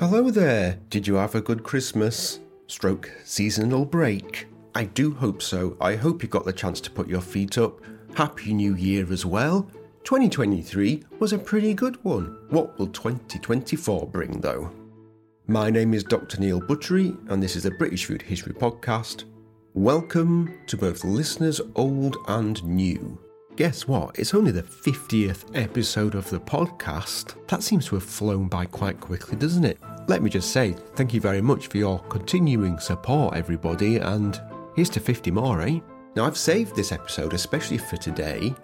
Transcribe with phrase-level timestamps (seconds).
[0.00, 0.78] Hello there.
[0.88, 2.40] Did you have a good Christmas?
[2.68, 4.46] Stroke seasonal break?
[4.74, 5.76] I do hope so.
[5.78, 7.82] I hope you got the chance to put your feet up.
[8.14, 9.70] Happy New Year as well.
[10.04, 12.38] 2023 was a pretty good one.
[12.48, 14.72] What will 2024 bring though?
[15.46, 16.40] My name is Dr.
[16.40, 19.24] Neil Buttery, and this is the British Food History Podcast.
[19.74, 23.18] Welcome to both listeners old and new.
[23.60, 24.18] Guess what?
[24.18, 27.34] It's only the 50th episode of the podcast.
[27.48, 29.78] That seems to have flown by quite quickly, doesn't it?
[30.08, 34.40] Let me just say thank you very much for your continuing support, everybody, and
[34.74, 35.80] here's to 50 more, eh?
[36.16, 38.54] Now, I've saved this episode especially for today,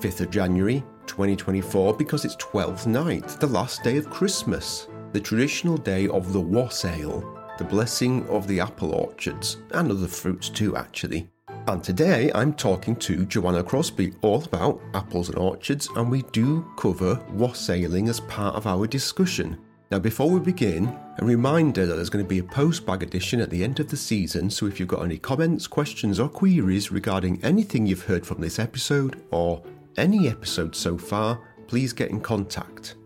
[0.00, 5.76] 5th of January 2024, because it's 12th night, the last day of Christmas, the traditional
[5.76, 11.28] day of the wassail, the blessing of the apple orchards, and other fruits too, actually.
[11.66, 16.70] And today I'm talking to Joanna Crosby all about apples and orchards, and we do
[16.76, 19.58] cover wassailing as part of our discussion.
[19.90, 23.40] Now, before we begin, a reminder that there's going to be a post bag edition
[23.40, 26.92] at the end of the season, so if you've got any comments, questions, or queries
[26.92, 29.62] regarding anything you've heard from this episode or
[29.96, 32.96] any episode so far, please get in contact.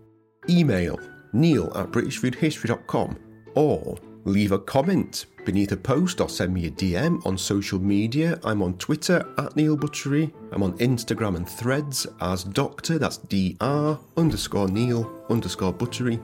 [0.48, 0.98] Email
[1.32, 3.18] neil at britishfoodhistory.com
[3.54, 8.38] or leave a comment beneath a post or send me a DM on social media.
[8.44, 10.32] I'm on Twitter at Neil Buttery.
[10.52, 16.20] I'm on Instagram and threads as Doctor, that's DR underscore Neil underscore Buttery.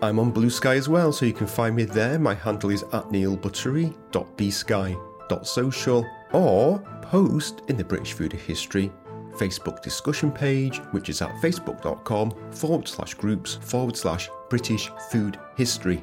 [0.00, 2.20] I'm on Blue Sky as well, so you can find me there.
[2.20, 8.92] My handle is at neilbuttery.bsky.social or post in the British Food History
[9.38, 16.02] Facebook discussion page, which is at facebook.com forward slash groups forward slash British Food History.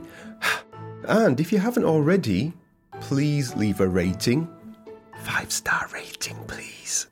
[1.07, 2.53] And if you haven't already,
[3.01, 4.47] please leave a rating.
[5.23, 7.07] Five star rating, please.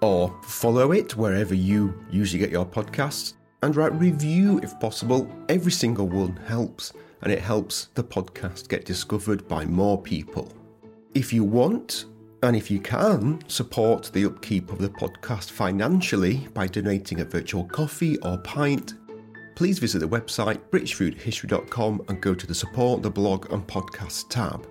[0.00, 5.30] Or follow it wherever you usually get your podcasts and write review if possible.
[5.48, 6.92] Every single one helps,
[7.22, 10.52] and it helps the podcast get discovered by more people.
[11.14, 12.06] If you want,
[12.42, 17.64] and if you can, support the upkeep of the podcast financially by donating a virtual
[17.64, 18.94] coffee or pint,
[19.62, 24.66] please visit the website britishfoodhistory.com and go to the support the blog and podcast tab.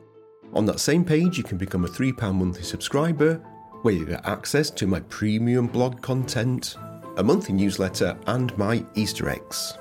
[0.52, 3.36] On that same page, you can become a £3 monthly subscriber,
[3.84, 6.76] where you get access to my premium blog content,
[7.16, 9.78] a monthly newsletter, and my Easter eggs.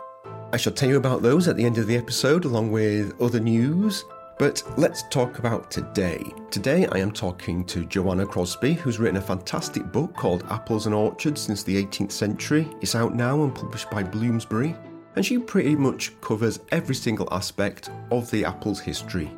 [0.53, 3.41] I shall tell you about those at the end of the episode, along with other
[3.41, 4.05] news.
[4.39, 6.23] But let's talk about today.
[6.53, 10.95] Today, I am talking to Joanna Crosby, who's written a fantastic book called Apples and
[10.95, 12.69] Orchards since the 18th century.
[12.81, 14.77] It's out now and published by Bloomsbury.
[15.17, 19.31] And she pretty much covers every single aspect of the apple's history.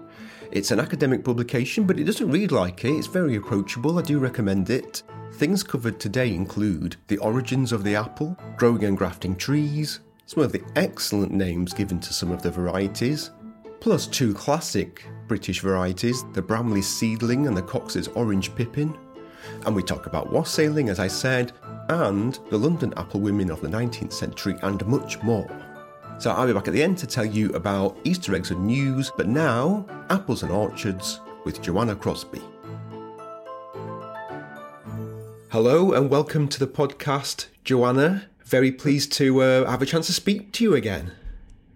[0.51, 2.91] It's an academic publication, but it doesn't read like it.
[2.91, 3.99] It's very approachable.
[3.99, 5.03] I do recommend it.
[5.33, 10.53] Things covered today include the origins of the apple, growing and grafting trees, some of
[10.53, 13.31] the excellent names given to some of the varieties,
[13.81, 18.97] plus two classic British varieties, the Bramley seedling and the Cox's orange pippin.
[19.65, 21.53] And we talk about wassailing, as I said,
[21.89, 25.49] and the London apple women of the 19th century, and much more.
[26.23, 29.11] So I'll be back at the end to tell you about Easter eggs and news,
[29.17, 32.41] but now, apples and orchards with Joanna Crosby.
[35.51, 38.27] Hello and welcome to the podcast, Joanna.
[38.45, 41.11] Very pleased to uh, have a chance to speak to you again.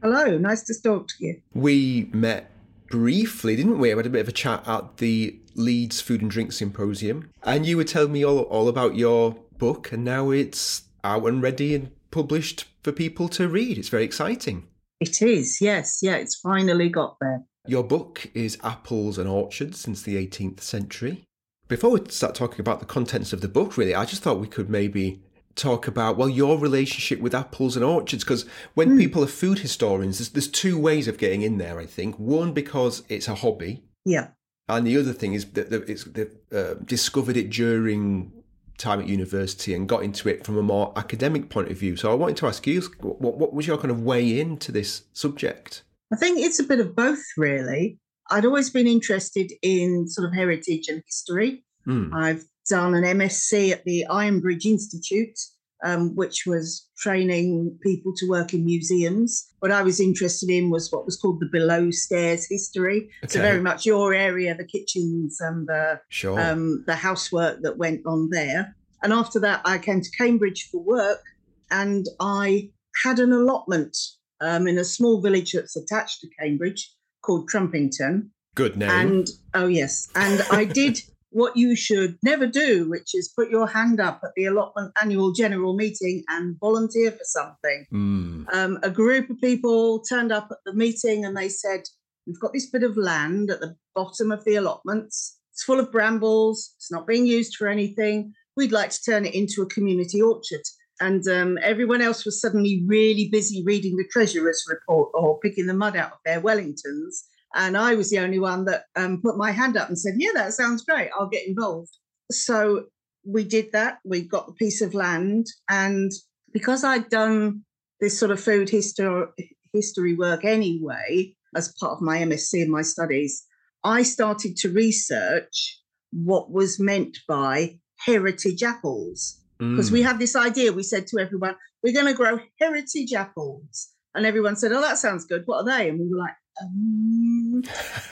[0.00, 1.42] Hello, nice to talk to you.
[1.52, 2.48] We met
[2.88, 3.92] briefly, didn't we?
[3.92, 7.66] We had a bit of a chat at the Leeds Food and Drink Symposium, and
[7.66, 11.74] you were telling me all, all about your book, and now it's out and ready
[11.74, 13.78] and published for people to read.
[13.78, 14.68] It's very exciting.
[15.00, 17.42] It is, yes, yeah, it's finally got there.
[17.66, 21.24] Your book is Apples and Orchards since the 18th century.
[21.66, 24.46] Before we start talking about the contents of the book, really, I just thought we
[24.46, 25.20] could maybe
[25.56, 28.22] talk about, well, your relationship with apples and orchards.
[28.22, 28.98] Because when mm.
[29.00, 32.16] people are food historians, there's, there's two ways of getting in there, I think.
[32.20, 33.82] One, because it's a hobby.
[34.04, 34.28] Yeah.
[34.68, 38.35] And the other thing is that it's, they've uh, discovered it during
[38.78, 41.96] time at university and got into it from a more academic point of view.
[41.96, 45.02] So I wanted to ask you, what, what was your kind of way into this
[45.12, 45.82] subject?
[46.12, 47.98] I think it's a bit of both, really.
[48.30, 51.64] I'd always been interested in sort of heritage and history.
[51.86, 52.12] Mm.
[52.12, 55.38] I've done an MSc at the Ironbridge Institute,
[55.86, 59.48] um, which was training people to work in museums.
[59.60, 63.08] What I was interested in was what was called the below stairs history.
[63.22, 63.34] Okay.
[63.34, 66.40] So very much your area, the kitchens and the sure.
[66.40, 68.74] um, the housework that went on there.
[69.02, 71.22] And after that, I came to Cambridge for work,
[71.70, 72.70] and I
[73.04, 73.96] had an allotment
[74.40, 76.92] um, in a small village that's attached to Cambridge
[77.22, 78.30] called Trumpington.
[78.56, 78.90] Good name.
[78.90, 80.98] And oh yes, and I did
[81.36, 85.32] what you should never do, which is put your hand up at the allotment annual
[85.32, 87.84] general meeting and volunteer for something.
[87.92, 88.54] Mm.
[88.54, 91.82] Um, a group of people turned up at the meeting and they said,
[92.26, 95.38] We've got this bit of land at the bottom of the allotments.
[95.52, 96.72] It's full of brambles.
[96.76, 98.32] It's not being used for anything.
[98.56, 100.62] We'd like to turn it into a community orchard.
[101.00, 105.74] And um, everyone else was suddenly really busy reading the treasurer's report or picking the
[105.74, 107.24] mud out of their Wellingtons.
[107.56, 110.30] And I was the only one that um, put my hand up and said, Yeah,
[110.34, 111.10] that sounds great.
[111.18, 111.96] I'll get involved.
[112.30, 112.84] So
[113.24, 113.98] we did that.
[114.04, 115.46] We got the piece of land.
[115.68, 116.12] And
[116.52, 117.62] because I'd done
[118.00, 119.26] this sort of food history,
[119.72, 123.44] history work anyway, as part of my MSc and my studies,
[123.84, 125.80] I started to research
[126.12, 129.40] what was meant by heritage apples.
[129.58, 129.94] Because mm.
[129.94, 133.88] we had this idea, we said to everyone, we're going to grow heritage apples.
[134.14, 135.42] And everyone said, oh, that sounds good.
[135.46, 135.88] What are they?
[135.88, 137.62] And we were like, um.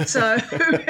[0.06, 0.36] so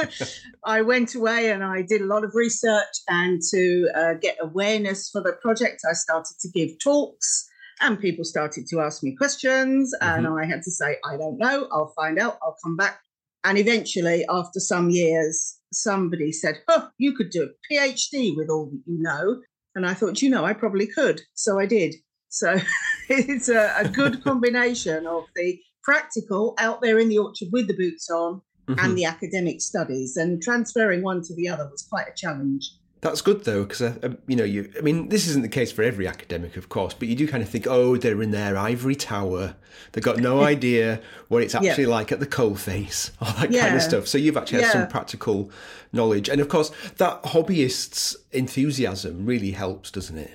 [0.64, 2.94] I went away and I did a lot of research.
[3.08, 7.48] And to uh, get awareness for the project, I started to give talks
[7.80, 9.94] and people started to ask me questions.
[10.00, 10.26] Mm-hmm.
[10.26, 11.68] And I had to say, I don't know.
[11.72, 12.38] I'll find out.
[12.42, 13.00] I'll come back.
[13.44, 18.66] And eventually, after some years, somebody said, Oh, you could do a PhD with all
[18.66, 19.42] that you know.
[19.74, 21.20] And I thought, you know, I probably could.
[21.34, 21.94] So I did.
[22.28, 22.56] So
[23.08, 27.75] it's a, a good combination of the practical out there in the orchard with the
[27.75, 28.84] boots on mm-hmm.
[28.84, 30.16] and the academic studies.
[30.16, 32.70] And transferring one to the other was quite a challenge.
[33.04, 34.72] That's good though, because uh, um, you know, you.
[34.78, 37.42] I mean, this isn't the case for every academic, of course, but you do kind
[37.42, 39.56] of think, oh, they're in their ivory tower.
[39.92, 41.90] They've got no idea what it's actually yeah.
[41.90, 43.64] like at the coalface, all that yeah.
[43.64, 44.08] kind of stuff.
[44.08, 45.50] So you've actually had some practical
[45.92, 50.32] knowledge, and of course, that hobbyist's enthusiasm really helps, doesn't it?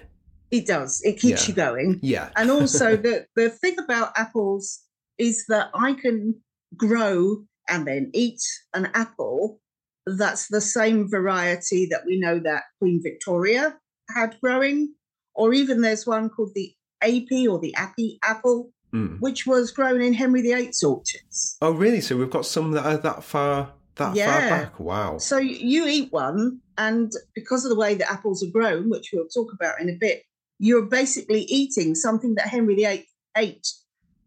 [0.51, 1.01] It does.
[1.03, 1.99] It keeps you going.
[2.03, 2.29] Yeah.
[2.35, 4.81] and also, the the thing about apples
[5.19, 6.35] is that I can
[6.75, 8.41] grow and then eat
[8.73, 9.59] an apple
[10.17, 13.77] that's the same variety that we know that Queen Victoria
[14.15, 14.93] had growing,
[15.35, 19.19] or even there's one called the Api or the Appy apple, mm.
[19.19, 21.57] which was grown in Henry VIII's orchards.
[21.61, 22.01] Oh, really?
[22.01, 24.31] So we've got some that are that far that yeah.
[24.31, 24.79] far back.
[24.79, 25.17] Wow.
[25.17, 29.27] So you eat one, and because of the way the apples are grown, which we'll
[29.27, 30.23] talk about in a bit,
[30.57, 33.07] you're basically eating something that Henry VIII
[33.37, 33.67] ate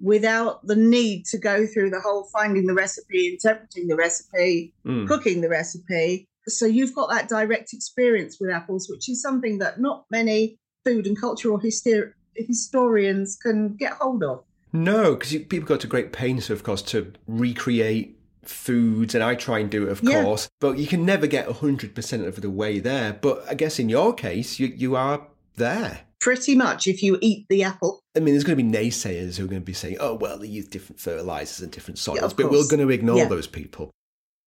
[0.02, 5.06] without the need to go through the whole finding the recipe, interpreting the recipe, mm.
[5.06, 6.28] cooking the recipe.
[6.49, 11.06] So you've got that direct experience with apples, which is something that not many food
[11.06, 14.43] and cultural hyster- historians can get hold of.
[14.72, 19.60] No, because people go to great pains, of course, to recreate foods, and I try
[19.60, 20.22] and do it, of yeah.
[20.22, 23.12] course, but you can never get 100% of the way there.
[23.12, 27.46] But I guess in your case, you, you are there pretty much if you eat
[27.48, 28.00] the apple.
[28.16, 30.38] I mean, there's going to be naysayers who are going to be saying, oh, well,
[30.38, 33.26] they use different fertilizers and different soils, yeah, but we're going to ignore yeah.
[33.26, 33.90] those people.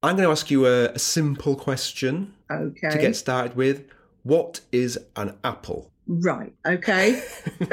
[0.02, 2.90] I'm going to ask you a, a simple question okay.
[2.90, 3.86] to get started with.
[4.24, 5.92] What is an apple?
[6.08, 6.54] Right.
[6.66, 7.22] Okay.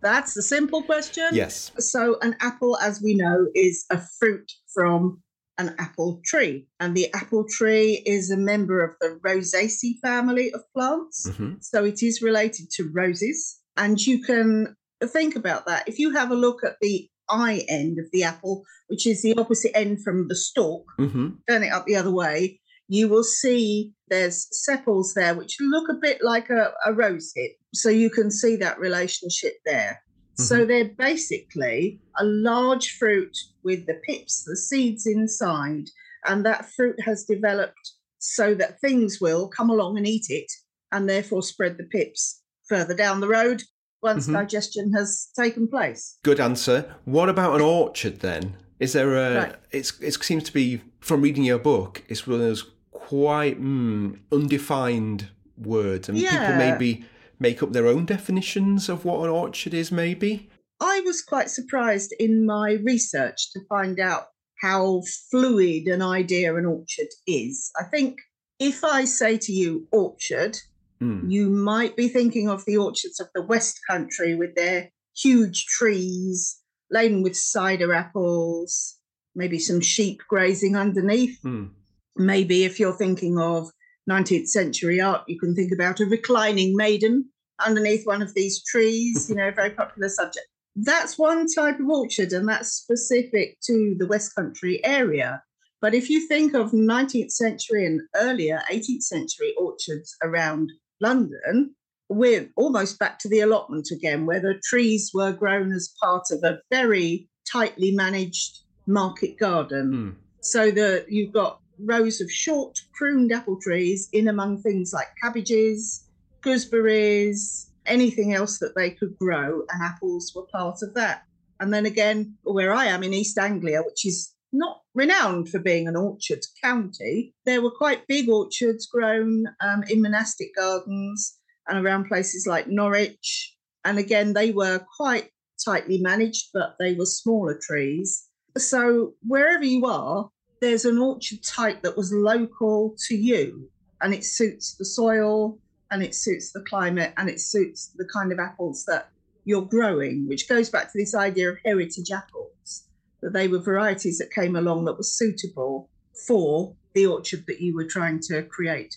[0.00, 1.30] That's the simple question.
[1.32, 1.72] Yes.
[1.78, 5.22] So, an apple, as we know, is a fruit from
[5.58, 6.66] an apple tree.
[6.80, 11.28] And the apple tree is a member of the Rosaceae family of plants.
[11.28, 11.54] Mm-hmm.
[11.60, 13.58] So it is related to roses.
[13.76, 15.88] And you can think about that.
[15.88, 19.34] If you have a look at the eye end of the apple, which is the
[19.36, 21.28] opposite end from the stalk, mm-hmm.
[21.48, 25.98] turn it up the other way, you will see there's sepals there which look a
[26.00, 27.52] bit like a, a rose hip.
[27.74, 30.00] So you can see that relationship there.
[30.38, 30.68] So mm-hmm.
[30.68, 35.88] they're basically a large fruit with the pips, the seeds inside,
[36.26, 40.50] and that fruit has developed so that things will come along and eat it
[40.92, 43.62] and therefore spread the pips further down the road
[44.02, 44.34] once mm-hmm.
[44.34, 46.18] digestion has taken place.
[46.22, 46.94] Good answer.
[47.04, 48.56] What about an orchard then?
[48.78, 49.34] Is there a?
[49.36, 49.54] Right.
[49.70, 52.02] It's it seems to be from reading your book.
[52.08, 56.30] It's one of those quite mm, undefined words, and yeah.
[56.30, 57.06] people maybe
[57.38, 60.50] make up their own definitions of what an orchard is, maybe?
[60.80, 64.26] I was quite surprised in my research to find out
[64.60, 67.70] how fluid an idea an orchard is.
[67.78, 68.18] I think
[68.58, 70.56] if I say to you orchard,
[71.00, 71.30] mm.
[71.30, 76.60] you might be thinking of the orchards of the West Country with their huge trees
[76.90, 78.96] laden with cider apples,
[79.34, 81.38] maybe some sheep grazing underneath.
[81.42, 81.70] Mm.
[82.16, 83.70] Maybe if you're thinking of
[84.08, 87.28] 19th century art, you can think about a reclining maiden
[87.64, 90.46] underneath one of these trees, you know, a very popular subject.
[90.76, 95.42] That's one type of orchard, and that's specific to the West Country area.
[95.80, 101.74] But if you think of 19th century and earlier 18th century orchards around London,
[102.08, 106.42] we're almost back to the allotment again, where the trees were grown as part of
[106.44, 109.92] a very tightly managed market garden.
[109.92, 110.14] Mm.
[110.40, 116.08] So that you've got rows of short pruned apple trees in among things like cabbages,
[116.42, 121.22] gooseberries, anything else that they could grow, and apples were part of that.
[121.60, 125.88] And then again, where I am in East Anglia, which is not renowned for being
[125.88, 131.38] an orchard county, there were quite big orchards grown um, in monastic gardens
[131.68, 133.54] and around places like Norwich.
[133.84, 135.30] And again, they were quite
[135.64, 138.28] tightly managed, but they were smaller trees.
[138.56, 143.68] So wherever you are, there's an orchard type that was local to you
[144.00, 145.58] and it suits the soil
[145.90, 149.10] and it suits the climate and it suits the kind of apples that
[149.44, 152.84] you're growing, which goes back to this idea of heritage apples,
[153.22, 155.88] that they were varieties that came along that were suitable
[156.26, 158.96] for the orchard that you were trying to create.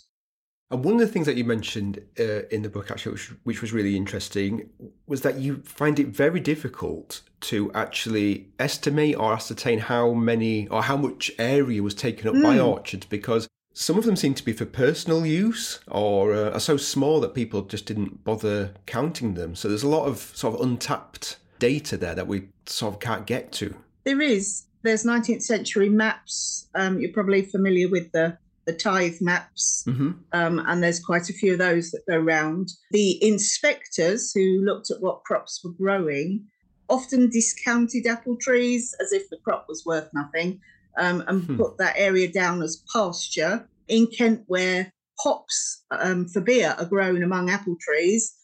[0.71, 3.61] And one of the things that you mentioned uh, in the book, actually, which, which,
[3.61, 4.69] was really interesting,
[5.07, 10.83] was that you find it very difficult to actually estimate or ascertain how many or
[10.83, 12.43] how much area was taken up mm.
[12.43, 12.61] by hmm.
[12.61, 16.75] orchards because some of them seem to be for personal use or uh, are so
[16.75, 19.55] small that people just didn't bother counting them.
[19.55, 23.25] So there's a lot of sort of untapped data there that we sort of can't
[23.25, 23.75] get to.
[24.03, 24.65] There is.
[24.81, 26.67] There's 19th century maps.
[26.75, 30.11] Um, you're probably familiar with the the tithe maps, mm-hmm.
[30.31, 32.69] um, and there's quite a few of those that go round.
[32.91, 36.45] The inspectors who looked at what crops were growing
[36.89, 40.59] often discounted apple trees as if the crop was worth nothing
[40.97, 41.57] um, and hmm.
[41.57, 43.67] put that area down as pasture.
[43.87, 48.35] In Kent, where hops um, for beer are grown among apple trees,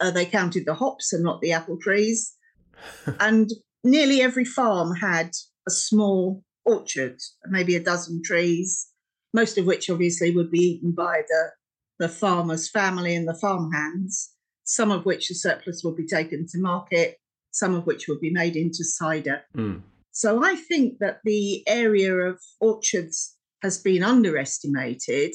[0.00, 2.34] uh, they counted the hops and not the apple trees.
[3.20, 3.50] and
[3.82, 5.30] nearly every farm had
[5.66, 7.18] a small orchard,
[7.50, 8.88] maybe a dozen trees
[9.34, 11.50] most of which obviously would be eaten by the,
[11.98, 14.32] the farmer's family and the farmhands,
[14.62, 17.18] some of which the surplus would be taken to market,
[17.54, 19.42] some of which would be made into cider.
[19.56, 19.80] Mm.
[20.10, 25.32] So I think that the area of orchards has been underestimated,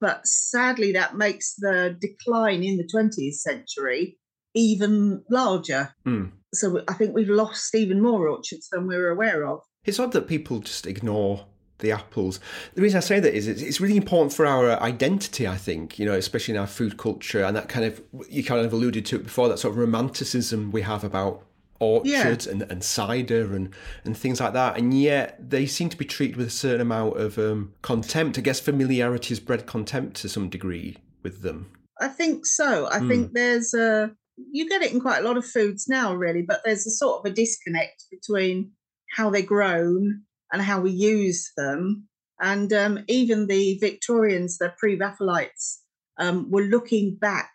[0.00, 4.16] but sadly, that makes the decline in the 20th century
[4.54, 5.94] even larger.
[6.06, 6.30] Mm.
[6.54, 9.60] So I think we've lost even more orchards than we were aware of.
[9.84, 11.46] It's odd that people just ignore
[11.78, 12.40] the apples.
[12.74, 16.06] The reason I say that is it's really important for our identity, I think, you
[16.06, 19.16] know, especially in our food culture and that kind of, you kind of alluded to
[19.16, 21.42] it before, that sort of romanticism we have about
[21.78, 22.52] orchards yeah.
[22.52, 24.76] and, and cider and, and things like that.
[24.76, 28.38] And yet they seem to be treated with a certain amount of um, contempt.
[28.38, 31.70] I guess familiarity has bred contempt to some degree with them.
[32.00, 32.88] I think so.
[32.90, 33.08] I mm.
[33.08, 36.60] think there's a, you get it in quite a lot of foods now, really, but
[36.64, 38.72] there's a sort of a disconnect between
[39.16, 42.06] how they're grown and how we use them.
[42.40, 45.82] And um, even the Victorians, the pre Raphaelites,
[46.18, 47.50] um, were looking back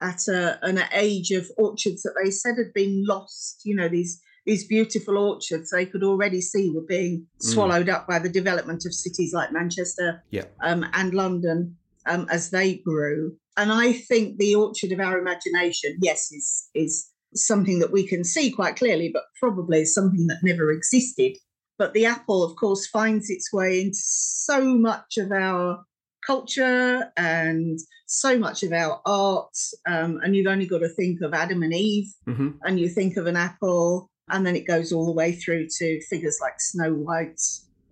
[0.00, 3.62] at a, an age of orchards that they said had been lost.
[3.64, 7.26] You know, these these beautiful orchards they could already see were being mm.
[7.42, 10.44] swallowed up by the development of cities like Manchester yeah.
[10.62, 11.76] um, and London
[12.06, 13.36] um, as they grew.
[13.56, 18.24] And I think the orchard of our imagination, yes, is is something that we can
[18.24, 21.36] see quite clearly, but probably is something that never existed
[21.78, 25.84] but the apple, of course, finds its way into so much of our
[26.26, 29.56] culture and so much of our art.
[29.86, 32.50] Um, and you've only got to think of Adam and Eve, mm-hmm.
[32.62, 36.00] and you think of an apple, and then it goes all the way through to
[36.08, 37.40] figures like Snow White.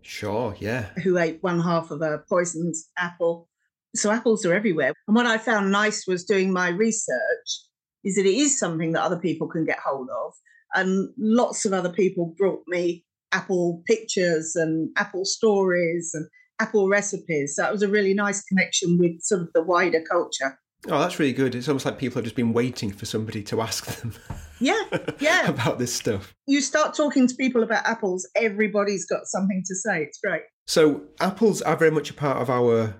[0.03, 0.91] Sure, yeah.
[1.03, 3.49] Who ate one half of a poisoned apple.
[3.95, 4.93] So apples are everywhere.
[5.07, 7.63] And what I found nice was doing my research
[8.03, 10.33] is that it is something that other people can get hold of.
[10.75, 16.27] And lots of other people brought me Apple pictures and Apple stories and
[16.61, 17.55] Apple recipes.
[17.57, 20.59] That was a really nice connection with sort of the wider culture.
[20.87, 21.55] Oh, that's really good.
[21.55, 24.13] It's almost like people have just been waiting for somebody to ask them.
[24.61, 24.83] Yeah,
[25.19, 25.47] yeah.
[25.49, 26.35] about this stuff.
[26.47, 30.03] You start talking to people about apples, everybody's got something to say.
[30.03, 30.43] It's great.
[30.67, 32.95] So, apples are very much a part of our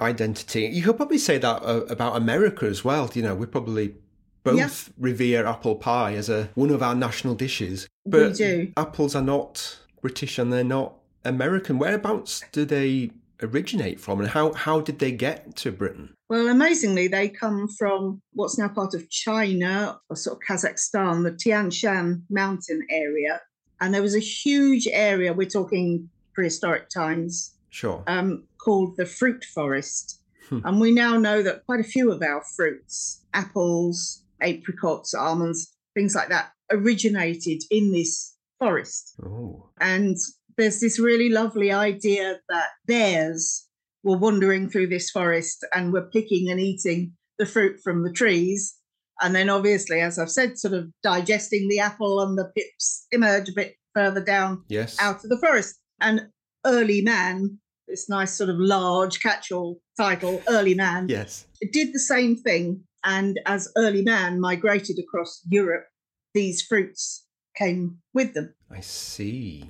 [0.00, 0.66] identity.
[0.66, 3.10] You could probably say that uh, about America as well.
[3.14, 3.94] You know, we probably
[4.42, 4.68] both yeah.
[4.98, 7.88] revere apple pie as a one of our national dishes.
[8.06, 8.72] But we do.
[8.76, 11.78] apples are not British and they're not American.
[11.78, 13.10] Whereabouts do they
[13.42, 16.14] originate from and how, how did they get to Britain?
[16.28, 21.36] Well, amazingly, they come from what's now part of China or sort of Kazakhstan, the
[21.36, 23.40] Tian Shan mountain area.
[23.80, 29.44] And there was a huge area, we're talking prehistoric times, sure, um, called the fruit
[29.44, 30.20] forest.
[30.48, 30.60] Hmm.
[30.64, 36.14] And we now know that quite a few of our fruits, apples, apricots, almonds, things
[36.14, 39.14] like that, originated in this forest.
[39.24, 39.70] Oh.
[39.80, 40.16] And
[40.60, 43.66] there's this really lovely idea that bears
[44.02, 48.76] were wandering through this forest and were picking and eating the fruit from the trees.
[49.22, 53.48] And then, obviously, as I've said, sort of digesting the apple and the pips emerge
[53.48, 54.96] a bit further down yes.
[55.00, 55.76] out of the forest.
[56.00, 56.28] And
[56.64, 57.58] early man
[57.90, 61.08] this nice sort of large catch-all title, Early Man.
[61.08, 61.46] Yes.
[61.72, 62.84] Did the same thing.
[63.04, 65.86] And as Early Man migrated across Europe,
[66.32, 67.26] these fruits
[67.56, 68.54] came with them.
[68.70, 69.64] I see.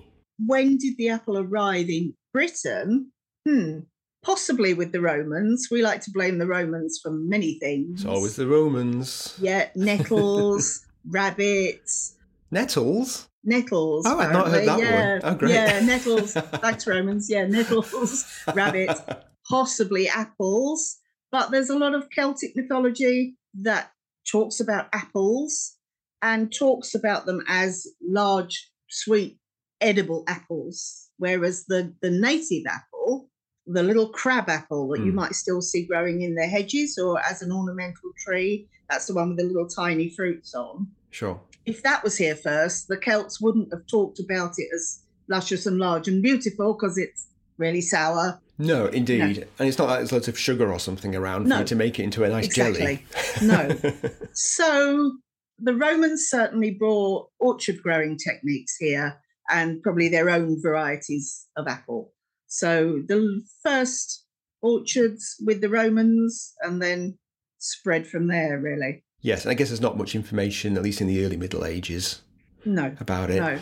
[0.46, 3.12] When did the apple arrive in Britain?
[3.46, 3.80] Hmm,
[4.22, 5.68] possibly with the Romans.
[5.70, 8.00] We like to blame the Romans for many things.
[8.00, 9.36] It's always the Romans.
[9.40, 12.16] Yeah, nettles, rabbits.
[12.50, 13.28] Nettles?
[13.44, 14.04] Nettles.
[14.06, 15.20] Oh, I've not heard that yeah, one.
[15.24, 15.52] Oh, great.
[15.52, 16.32] Yeah, nettles.
[16.34, 17.30] Thanks, Romans.
[17.30, 19.00] Yeah, nettles, rabbits,
[19.48, 20.98] possibly apples.
[21.32, 23.92] But there's a lot of Celtic mythology that
[24.30, 25.76] talks about apples
[26.22, 29.38] and talks about them as large, sweet,
[29.80, 31.08] edible apples.
[31.18, 33.28] Whereas the, the native apple,
[33.66, 35.06] the little crab apple that mm.
[35.06, 35.18] you hmm.
[35.18, 39.28] might still see growing in the hedges or as an ornamental tree, that's the one
[39.28, 40.88] with the little tiny fruits on.
[41.10, 41.40] Sure.
[41.66, 45.78] If that was here first, the Celts wouldn't have talked about it as luscious and
[45.78, 48.40] large and beautiful because it's really sour.
[48.58, 49.38] No, indeed.
[49.38, 49.44] No.
[49.58, 51.56] And it's not like there's lots of sugar or something around no.
[51.56, 53.04] for you to make it into a nice exactly.
[53.38, 53.46] jelly.
[53.46, 54.10] no.
[54.32, 55.12] So
[55.58, 59.20] the Romans certainly brought orchard growing techniques here
[59.50, 62.12] and probably their own varieties of apple.
[62.46, 64.24] So the first
[64.62, 67.18] orchards with the Romans and then
[67.58, 69.04] spread from there, really.
[69.20, 72.22] Yes, and I guess there's not much information, at least in the early Middle Ages,
[72.64, 73.40] no, about it.
[73.40, 73.58] No.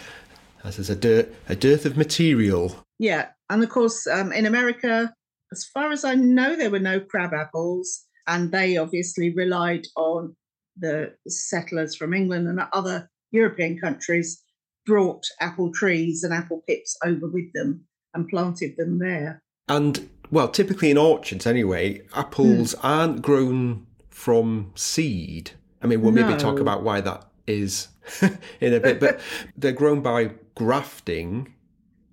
[0.64, 2.84] As there's a dearth, a dearth of material.
[2.98, 5.12] Yeah, and of course, um, in America,
[5.52, 10.36] as far as I know, there were no crab apples, and they obviously relied on
[10.76, 14.42] the settlers from England and other European countries
[14.88, 19.42] brought apple trees and apple pips over with them and planted them there.
[19.68, 22.80] And well, typically in orchards anyway, apples mm.
[22.82, 25.52] aren't grown from seed.
[25.82, 26.26] I mean, we'll no.
[26.26, 27.88] maybe talk about why that is
[28.60, 29.20] in a bit, but
[29.58, 31.54] they're grown by grafting.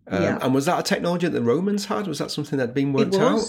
[0.08, 0.38] Um, yeah.
[0.42, 2.08] And was that a technology that the Romans had?
[2.08, 3.42] Was that something that had been worked out?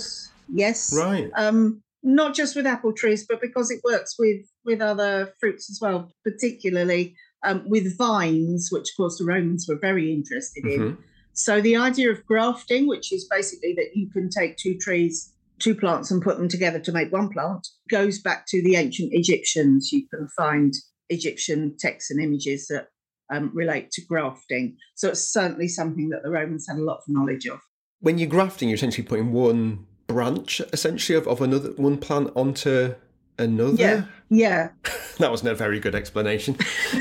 [0.48, 0.96] Yes.
[0.96, 1.30] Right.
[1.34, 5.80] Um, not just with apple trees, but because it works with with other fruits as
[5.82, 10.80] well, particularly um, with vines, which of course the Romans were very interested in.
[10.80, 11.02] Mm-hmm.
[11.32, 15.74] So the idea of grafting, which is basically that you can take two trees two
[15.74, 19.92] plants and put them together to make one plant goes back to the ancient Egyptians.
[19.92, 20.74] You can find
[21.08, 22.88] Egyptian texts and images that
[23.32, 24.76] um, relate to grafting.
[24.94, 27.60] So it's certainly something that the Romans had a lot of knowledge of.
[28.00, 32.94] When you're grafting, you're essentially putting one branch, essentially, of, of another one plant onto
[33.38, 33.76] another.
[33.76, 34.68] Yeah, yeah.
[35.18, 36.54] that wasn't a very good explanation.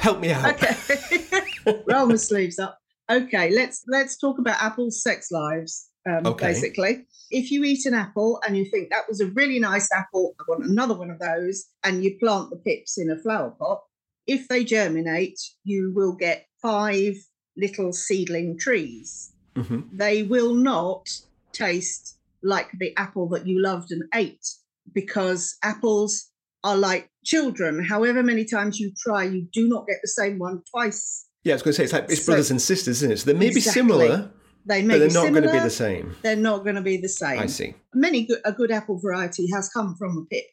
[0.00, 0.54] Help me out.
[0.54, 1.24] Okay,
[1.86, 2.78] roll my sleeves up.
[3.10, 5.88] Okay, let's let's talk about Apple's sex lives.
[6.08, 6.48] Um, okay.
[6.48, 10.34] Basically, if you eat an apple and you think that was a really nice apple,
[10.40, 13.82] I want another one of those, and you plant the pips in a flower pot,
[14.26, 17.14] if they germinate, you will get five
[17.56, 19.32] little seedling trees.
[19.54, 19.96] Mm-hmm.
[19.96, 21.08] They will not
[21.52, 24.46] taste like the apple that you loved and ate
[24.92, 26.30] because apples
[26.64, 27.84] are like children.
[27.84, 31.26] However many times you try, you do not get the same one twice.
[31.44, 33.18] Yeah, I was going to say it's like it's so, brothers and sisters, isn't it?
[33.18, 33.82] So they may exactly.
[33.82, 34.30] be similar,
[34.64, 36.16] they may but they're be not similar, going to be the same.
[36.22, 37.38] They're not going to be the same.
[37.40, 37.74] I see.
[37.94, 40.44] Many good, a good apple variety has come from a pit.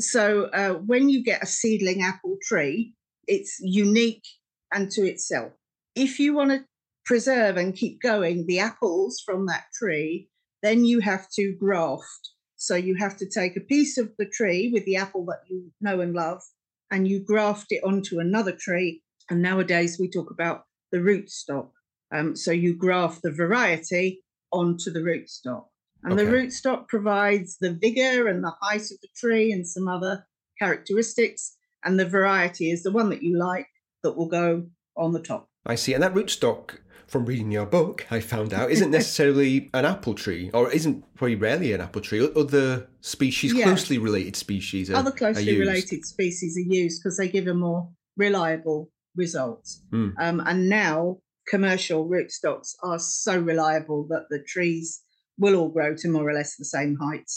[0.00, 2.94] So uh, when you get a seedling apple tree,
[3.26, 4.24] it's unique
[4.72, 5.52] and to itself.
[5.94, 6.64] If you want to
[7.04, 10.28] preserve and keep going the apples from that tree,
[10.62, 12.30] then you have to graft.
[12.58, 15.70] So you have to take a piece of the tree with the apple that you
[15.80, 16.42] know and love,
[16.90, 19.02] and you graft it onto another tree.
[19.30, 21.70] And nowadays we talk about the rootstock.
[22.12, 25.66] Um, so you graft the variety onto the rootstock.
[26.02, 26.24] And okay.
[26.24, 30.26] the rootstock provides the vigor and the height of the tree and some other
[30.58, 31.56] characteristics.
[31.84, 33.68] And the variety is the one that you like
[34.02, 34.66] that will go
[34.96, 35.48] on the top.
[35.64, 35.94] I see.
[35.94, 40.50] And that rootstock, from reading your book, I found out, isn't necessarily an apple tree,
[40.54, 42.28] or isn't very rarely an apple tree.
[42.36, 43.64] Other species, yeah.
[43.64, 47.88] closely related species, are, other closely related species are used because they give a more
[48.16, 49.66] reliable result.
[49.90, 50.12] Mm.
[50.18, 51.18] Um, and now
[51.48, 55.00] commercial rootstocks are so reliable that the trees
[55.38, 57.30] will all grow to more or less the same height,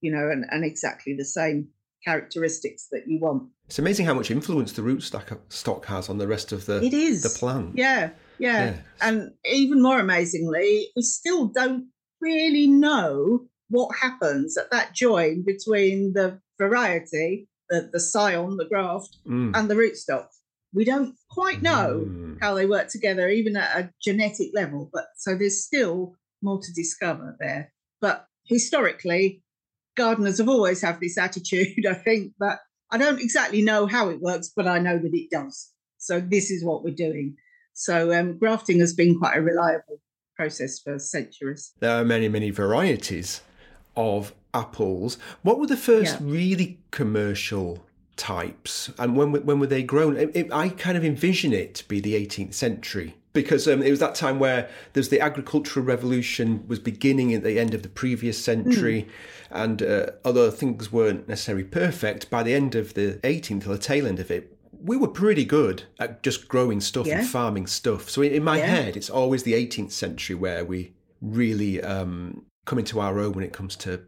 [0.00, 1.68] you know, and, and exactly the same
[2.04, 3.42] characteristics that you want.
[3.66, 6.94] It's amazing how much influence the rootstock stock has on the rest of the it
[6.94, 7.76] is the plant.
[7.76, 8.76] Yeah, yeah, yeah.
[9.00, 11.88] And even more amazingly, we still don't
[12.20, 19.16] really know what happens at that join between the variety, the, the scion, the graft,
[19.26, 19.56] mm.
[19.56, 20.28] and the rootstock
[20.72, 22.38] we don't quite know mm.
[22.40, 24.90] how they work together, even at a genetic level.
[24.92, 27.72] But so there's still more to discover there.
[28.00, 29.42] But historically,
[29.96, 32.58] gardeners have always had this attitude, I think, that
[32.90, 35.70] I don't exactly know how it works, but I know that it does.
[35.98, 37.36] So this is what we're doing.
[37.78, 40.00] So um, grafting has been quite a reliable
[40.34, 41.74] process for centuries.
[41.78, 43.40] There are many, many varieties
[43.96, 45.16] of apples.
[45.42, 46.26] What were the first yeah.
[46.28, 47.86] really commercial
[48.16, 50.16] types, and when when were they grown?
[50.16, 53.90] It, it, I kind of envision it to be the 18th century because um, it
[53.90, 57.88] was that time where there's the agricultural revolution was beginning at the end of the
[57.88, 59.08] previous century, mm.
[59.52, 63.78] and uh, although things weren't necessarily perfect, by the end of the 18th or the
[63.78, 67.20] tail end of it, we were pretty good at just growing stuff yeah.
[67.20, 68.08] and farming stuff.
[68.08, 68.66] So in, my yeah.
[68.66, 73.44] head, it's always the 18th century where we really um, come into our own when
[73.44, 74.02] it comes to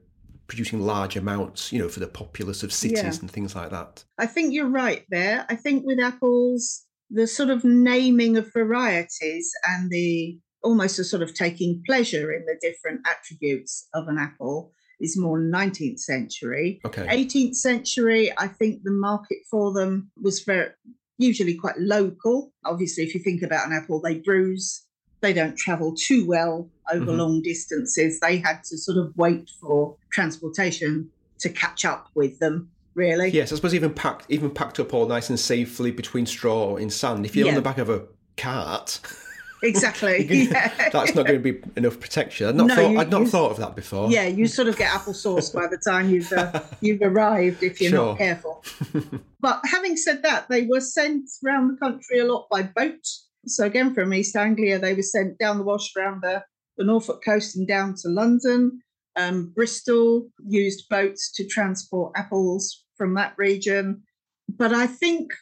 [0.47, 3.21] producing large amounts, you know, for the populace of cities yeah.
[3.21, 4.05] and things like that.
[4.19, 5.47] I think you're right there.
[5.49, 11.23] I think with apples, the sort of naming of varieties and the almost a sort
[11.23, 16.81] of taking pleasure in the different attributes of an apple is more 19th century.
[16.85, 17.07] Okay.
[17.07, 20.71] 18th century, I think the market for them was very
[21.19, 22.53] usually quite local.
[22.65, 24.87] Obviously, if you think about an apple, they bruise,
[25.21, 27.19] they don't travel too well over mm-hmm.
[27.19, 28.19] long distances.
[28.21, 31.11] They had to sort of wait for transportation
[31.41, 32.71] to catch up with them.
[32.95, 33.29] Really?
[33.31, 36.91] Yes, I suppose even packed, even packed up all nice and safely between straw in
[36.91, 37.25] sand.
[37.25, 37.53] If you're yeah.
[37.53, 38.05] on the back of a
[38.37, 39.01] cart,
[39.63, 40.27] Exactly.
[40.51, 40.91] yeah.
[40.91, 42.49] That's not going to be enough protection.
[42.49, 44.11] I'd not, no, thought, you, I'd not you, thought of that before.
[44.11, 47.91] Yeah, you sort of get applesauce by the time you've uh, you've arrived if you're
[47.91, 48.07] sure.
[48.07, 48.65] not careful.
[49.41, 53.07] but having said that, they were sent around the country a lot by boat.
[53.47, 56.45] So again, from East Anglia, they were sent down the Wash around the,
[56.77, 58.81] the Norfolk coast and down to London.
[59.17, 64.03] Um, Bristol used boats to transport apples from that region.
[64.49, 65.33] But I think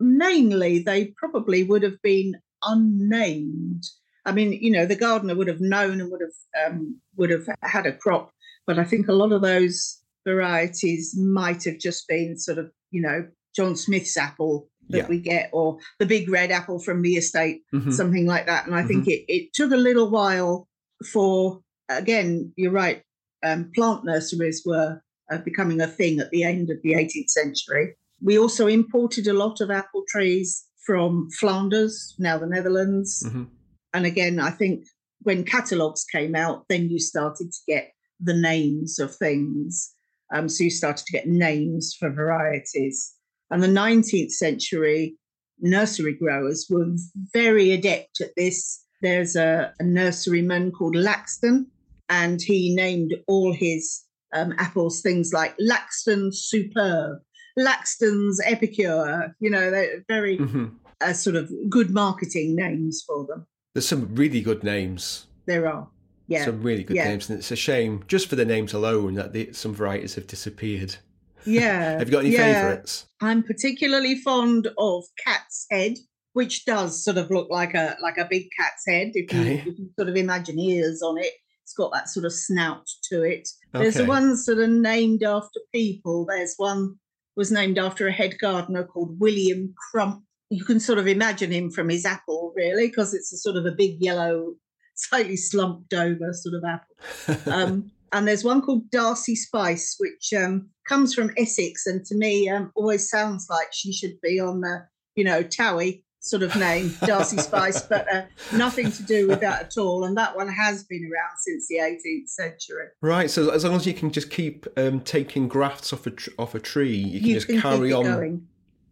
[0.00, 2.34] mainly they probably would have been
[2.66, 3.84] unnamed.
[4.24, 7.46] I mean, you know, the gardener would have known and would have um, would have
[7.62, 8.32] had a crop,
[8.66, 13.00] but I think a lot of those varieties might have just been sort of, you
[13.00, 15.06] know, John Smith's apple that yeah.
[15.06, 17.90] we get, or the big red apple from the estate, mm-hmm.
[17.90, 18.66] something like that.
[18.66, 18.88] And I mm-hmm.
[18.88, 20.68] think it, it took a little while
[21.12, 23.02] for, again, you're right,
[23.44, 25.00] um, plant nurseries were
[25.30, 27.96] uh, becoming a thing at the end of the 18th century.
[28.20, 33.24] We also imported a lot of apple trees from Flanders, now the Netherlands.
[33.26, 33.44] Mm-hmm.
[33.92, 34.86] And again, I think
[35.22, 39.92] when catalogues came out, then you started to get the names of things.
[40.32, 43.14] Um, so you started to get names for varieties.
[43.50, 45.16] And the 19th century
[45.60, 46.86] nursery growers were
[47.32, 48.84] very adept at this.
[49.02, 51.66] There's a, a nurseryman called Laxton,
[52.08, 54.02] and he named all his
[54.34, 57.18] um, apples things like Laxton Superb
[57.58, 59.34] Laxton's Epicure.
[59.40, 60.66] You know, they're very mm-hmm.
[61.00, 63.46] uh, sort of good marketing names for them.
[63.74, 65.26] There's some really good names.
[65.46, 65.88] There are.
[66.28, 66.44] Yeah.
[66.44, 67.08] Some really good yeah.
[67.08, 67.28] names.
[67.30, 70.96] And it's a shame, just for the names alone, that the, some varieties have disappeared.
[71.44, 71.90] Yeah.
[71.98, 72.62] have you got any yeah.
[72.62, 73.06] favourites?
[73.20, 75.94] I'm particularly fond of Cat's Head,
[76.32, 79.12] which does sort of look like a like a big cat's head.
[79.14, 79.62] If, okay.
[79.64, 82.86] you, if you sort of imagine ears on it, it's got that sort of snout
[83.10, 83.48] to it.
[83.72, 86.26] There's the ones that are named after people.
[86.26, 86.96] There's one
[87.36, 90.22] was named after a head gardener called William Crump.
[90.50, 93.66] You can sort of imagine him from his apple, really, because it's a sort of
[93.66, 94.54] a big yellow,
[94.94, 97.52] slightly slumped over sort of apple.
[97.52, 102.48] Um, and there's one called Darcy Spice, which um, comes from Essex, and to me
[102.48, 106.94] um, always sounds like she should be on the, you know, Towie sort of name,
[107.06, 110.04] Darcy Spice, but uh, nothing to do with that at all.
[110.04, 112.88] And that one has been around since the 18th century.
[113.00, 113.30] Right.
[113.30, 116.54] So as long as you can just keep um, taking grafts off a tr- off
[116.54, 118.04] a tree, you can you just can carry on.
[118.04, 118.48] Going.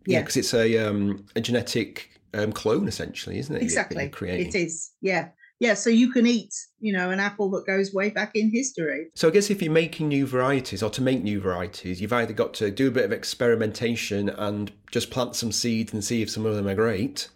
[0.06, 3.62] Yeah, because yeah, it's a um, a genetic um, clone essentially, isn't it?
[3.62, 4.10] Exactly.
[4.20, 4.92] It is.
[5.00, 5.28] Yeah.
[5.64, 9.06] Yeah, so you can eat, you know, an apple that goes way back in history.
[9.14, 12.34] So I guess if you're making new varieties or to make new varieties, you've either
[12.34, 16.28] got to do a bit of experimentation and just plant some seeds and see if
[16.28, 17.30] some of them are great.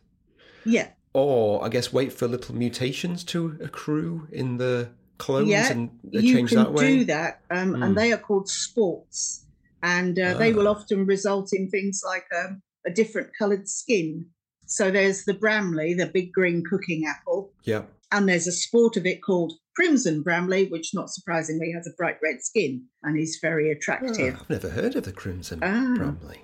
[0.66, 0.88] Yeah.
[1.14, 6.50] Or I guess wait for little mutations to accrue in the clones yeah, and change
[6.50, 6.84] that way.
[6.84, 7.74] You can do that, um, mm.
[7.76, 7.94] and hmm.
[7.94, 9.46] they are called sports,
[9.82, 10.72] and uh, they will ah.
[10.72, 14.26] often result in things like um, a different coloured skin.
[14.66, 17.52] So there's the Bramley, the big green cooking apple.
[17.64, 21.96] Yeah and there's a sport of it called Crimson Bramley, which not surprisingly has a
[21.96, 24.36] bright red skin and is very attractive.
[24.36, 25.94] Oh, I've never heard of the Crimson ah.
[25.94, 26.42] Bramley.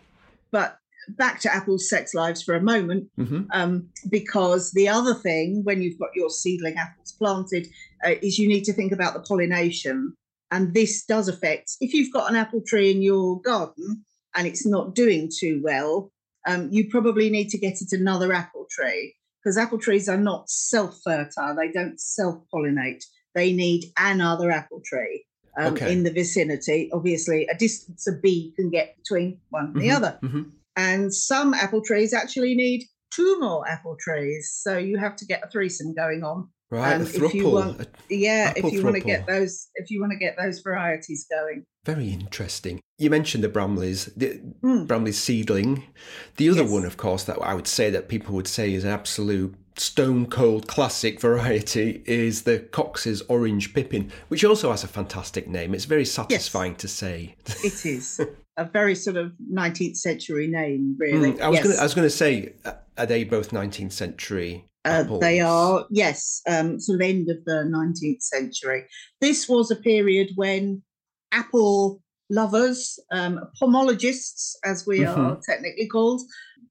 [0.51, 3.43] But back to apples' sex lives for a moment, mm-hmm.
[3.53, 7.67] um, because the other thing when you've got your seedling apples planted
[8.05, 10.15] uh, is you need to think about the pollination.
[10.51, 14.05] And this does affect, if you've got an apple tree in your garden
[14.37, 16.13] and it's not doing too well,
[16.47, 20.49] um, you probably need to get it another apple tree because apple trees are not
[20.49, 23.05] self fertile, they don't self pollinate.
[23.35, 25.27] They need another apple tree
[25.59, 25.93] um, okay.
[25.93, 26.89] in the vicinity.
[26.93, 30.19] Obviously, a distance a bee can get between one and mm-hmm, the other.
[30.23, 30.43] Mm-hmm.
[30.77, 34.53] And some apple trees actually need two more apple trees.
[34.55, 38.53] So you have to get a threesome going on Right, um, if you want, yeah,
[38.57, 41.65] if you want to get those, if you want to get those varieties going.
[41.85, 42.81] Very interesting.
[42.99, 44.85] You mentioned the Bramleys, the mm.
[44.85, 45.85] Bramley's seedling.
[46.37, 46.73] The other yes.
[46.73, 50.27] one, of course, that I would say that people would say is an absolute stone
[50.27, 55.75] cold classic variety is the Cox's Orange Pippin, which also has a fantastic name.
[55.75, 56.81] It's very satisfying yes.
[56.81, 57.37] to say.
[57.63, 58.21] It is
[58.57, 61.35] a very sort of 19th century name, really.
[61.35, 61.95] Mm, I was yes.
[61.95, 67.01] going to say, uh, are they both 19th century uh, they are, yes, um, sort
[67.01, 68.85] of end of the 19th century.
[69.21, 70.83] This was a period when
[71.33, 75.21] apple lovers, um, pomologists, as we mm-hmm.
[75.21, 76.21] are technically called,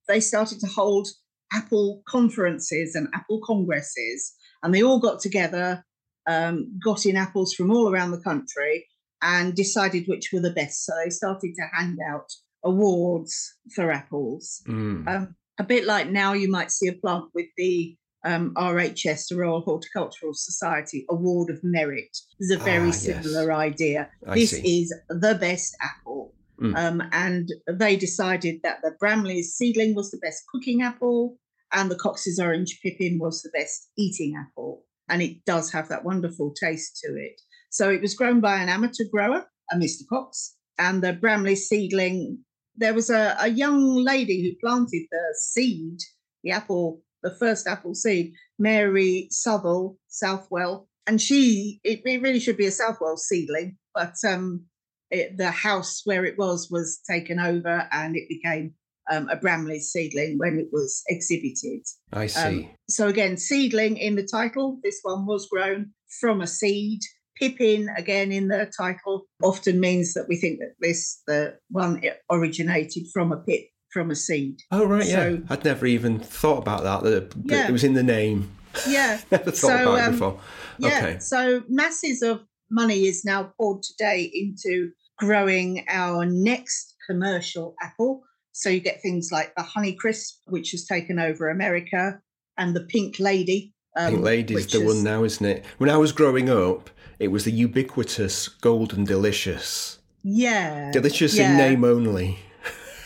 [0.08, 1.08] they started to hold
[1.52, 5.84] apple conferences and apple congresses, and they all got together,
[6.28, 8.86] um, got in apples from all around the country,
[9.22, 10.84] and decided which were the best.
[10.84, 12.30] So they started to hand out
[12.64, 14.62] awards for apples.
[14.68, 15.08] Mm.
[15.08, 19.36] Um, a bit like now you might see a plant with the um, RHS, the
[19.36, 22.16] Royal Horticultural Society Award of Merit.
[22.40, 23.58] is a very ah, similar yes.
[23.58, 24.10] idea.
[24.26, 24.82] I this see.
[24.82, 26.34] is the best apple.
[26.60, 26.76] Mm.
[26.76, 31.36] Um, and they decided that the Bramley's seedling was the best cooking apple
[31.72, 34.84] and the Cox's Orange Pippin was the best eating apple.
[35.08, 37.40] And it does have that wonderful taste to it.
[37.70, 40.02] So it was grown by an amateur grower, a Mr.
[40.08, 42.38] Cox, and the Bramley seedling.
[42.76, 45.98] There was a, a young lady who planted the seed,
[46.42, 52.56] the apple the first apple seed, Mary Southwell, Southwell, and she it, it really should
[52.56, 54.66] be a Southwell seedling, but um,
[55.10, 58.74] it, the house where it was was taken over and it became
[59.10, 61.82] um, a Bramley seedling when it was exhibited.
[62.12, 62.64] I um, see.
[62.64, 64.78] Um, so again, seedling in the title.
[64.82, 67.00] This one was grown from a seed.
[67.36, 73.06] Pippin again in the title often means that we think that this the one originated
[73.12, 74.60] from a pip from a seed.
[74.72, 75.36] Oh right, so, yeah.
[75.48, 77.04] I'd never even thought about that.
[77.04, 77.68] That yeah.
[77.68, 78.50] it was in the name.
[78.86, 80.40] Yeah, never thought so, about um, it before.
[80.78, 81.18] Yeah, okay.
[81.20, 88.24] so masses of money is now poured today into growing our next commercial apple.
[88.50, 92.20] So you get things like the Honeycrisp, which has taken over America,
[92.58, 93.72] and the Pink Lady.
[93.96, 94.84] Um, Pink Lady's the is...
[94.84, 95.64] one now, isn't it?
[95.78, 99.98] When I was growing up, it was the ubiquitous Golden Delicious.
[100.24, 100.90] Yeah.
[100.90, 101.52] Delicious yeah.
[101.52, 102.40] in name only.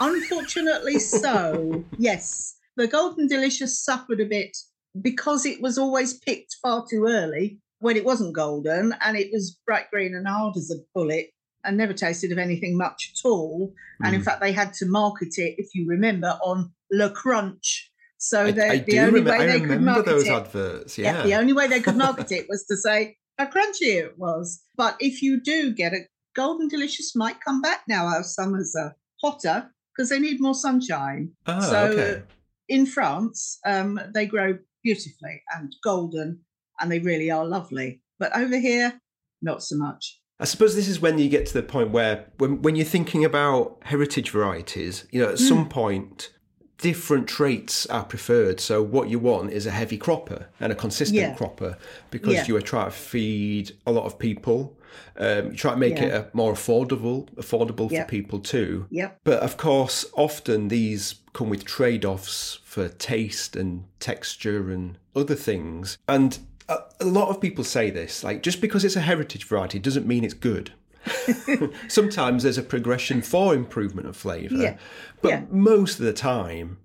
[0.01, 4.57] Unfortunately, so yes, the Golden Delicious suffered a bit
[5.01, 9.59] because it was always picked far too early when it wasn't golden and it was
[9.67, 11.31] bright green and hard as a bullet
[11.65, 13.73] and never tasted of anything much at all.
[14.03, 14.25] And in hmm.
[14.25, 17.91] fact, they had to market it, if you remember, on Le Crunch.
[18.19, 20.99] So I, the, I the only remember, way they could market those it, adverts.
[20.99, 21.19] Yeah.
[21.19, 24.63] yeah, the only way they could market it was to say how crunchy it was.
[24.77, 28.07] But if you do get a golden delicious, might come back now.
[28.07, 31.33] Our summers are hotter, because they need more sunshine.
[31.47, 32.23] Oh, so okay.
[32.69, 36.41] in France, um, they grow beautifully and golden,
[36.81, 38.01] and they really are lovely.
[38.21, 39.01] But over here,
[39.43, 40.21] not so much.
[40.39, 43.25] I suppose this is when you get to the point where, when, when you're thinking
[43.25, 45.49] about heritage varieties, you know, at mm.
[45.49, 46.33] some point,
[46.79, 48.61] different traits are preferred.
[48.61, 51.35] So what you want is a heavy cropper and a consistent yeah.
[51.35, 51.77] cropper
[52.13, 52.45] because yeah.
[52.47, 54.78] you are trying to feed a lot of people
[55.17, 56.05] um, you try to make yeah.
[56.05, 58.07] it a more affordable, affordable yep.
[58.07, 58.87] for people too.
[58.91, 59.21] Yep.
[59.25, 65.99] But of course, often these come with trade-offs for taste and texture and other things.
[66.09, 69.79] And a, a lot of people say this, like just because it's a heritage variety
[69.79, 70.73] doesn't mean it's good.
[71.89, 74.77] Sometimes there's a progression for improvement of flavour, yeah.
[75.23, 75.43] but yeah.
[75.51, 76.79] most of the time,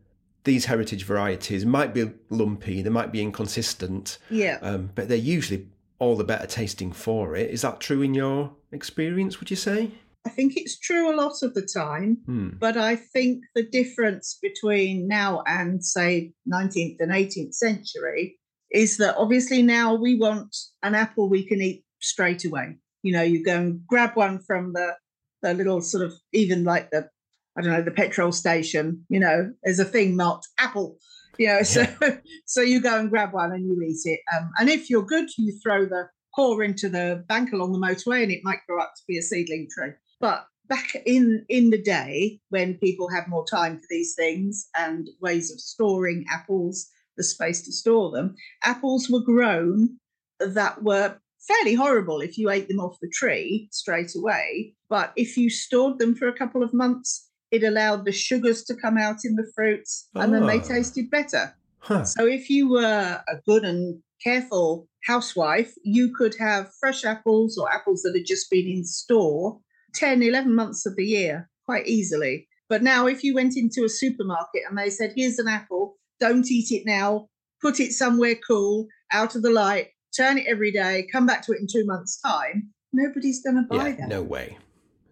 [0.43, 5.67] these heritage varieties might be lumpy, they might be inconsistent, yeah, um, but they're usually
[6.03, 7.49] all the better tasting for it.
[7.49, 9.91] Is that true in your experience, would you say?
[10.25, 12.49] I think it's true a lot of the time, hmm.
[12.59, 18.39] but I think the difference between now and, say, 19th and 18th century
[18.71, 22.77] is that obviously now we want an apple we can eat straight away.
[23.03, 24.95] You know, you go and grab one from the,
[25.41, 27.09] the little sort of, even like the,
[27.57, 30.97] I don't know, the petrol station, you know, there's a thing marked apple
[31.37, 31.85] you know, so
[32.45, 34.19] so you go and grab one and you eat it.
[34.35, 38.23] Um, and if you're good, you throw the core into the bank along the motorway,
[38.23, 39.91] and it might grow up to be a seedling tree.
[40.19, 45.09] But back in in the day when people had more time for these things and
[45.21, 49.97] ways of storing apples, the space to store them, apples were grown
[50.39, 51.17] that were
[51.47, 54.73] fairly horrible if you ate them off the tree straight away.
[54.89, 58.75] But if you stored them for a couple of months, it allowed the sugars to
[58.75, 60.63] come out in the fruits and then they ah.
[60.63, 61.55] tasted better.
[61.77, 62.03] Huh.
[62.03, 67.71] So if you were a good and careful housewife, you could have fresh apples or
[67.71, 69.59] apples that had just been in store
[69.93, 72.47] 10, 11 months of the year quite easily.
[72.69, 76.49] But now, if you went into a supermarket and they said, here's an apple, don't
[76.49, 77.27] eat it now,
[77.61, 81.51] put it somewhere cool, out of the light, turn it every day, come back to
[81.51, 84.07] it in two months' time, nobody's going to buy yeah, that.
[84.07, 84.57] No way.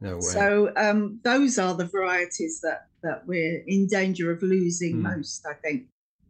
[0.01, 0.21] No way.
[0.21, 5.15] So um, those are the varieties that, that we're in danger of losing mm.
[5.15, 5.85] most, I think.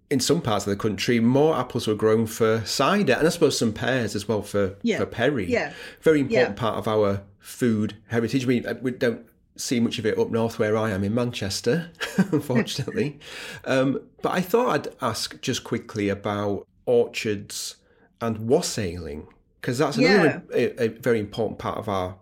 [0.10, 3.58] In some parts of the country, more apples were grown for cider, and I suppose
[3.58, 4.98] some pears as well for yeah.
[4.98, 5.50] for perry.
[5.50, 6.60] Yeah, very important yeah.
[6.60, 8.46] part of our food heritage.
[8.46, 13.20] We we don't see much of it up north where I am in Manchester, unfortunately.
[13.64, 17.78] um, but I thought I'd ask just quickly about orchards
[18.20, 19.28] and wassailing
[19.62, 20.68] because that's another yeah.
[20.78, 22.18] a, a very important part of our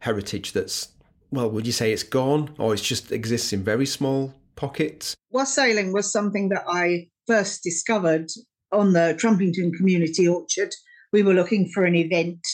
[0.00, 0.88] heritage that's
[1.32, 5.16] well, would you say it's gone or it just exists in very small pockets?
[5.30, 8.28] Wassailing was something that I first discovered
[8.70, 10.72] on the Trumpington Community Orchard.
[11.12, 12.46] We were looking for an event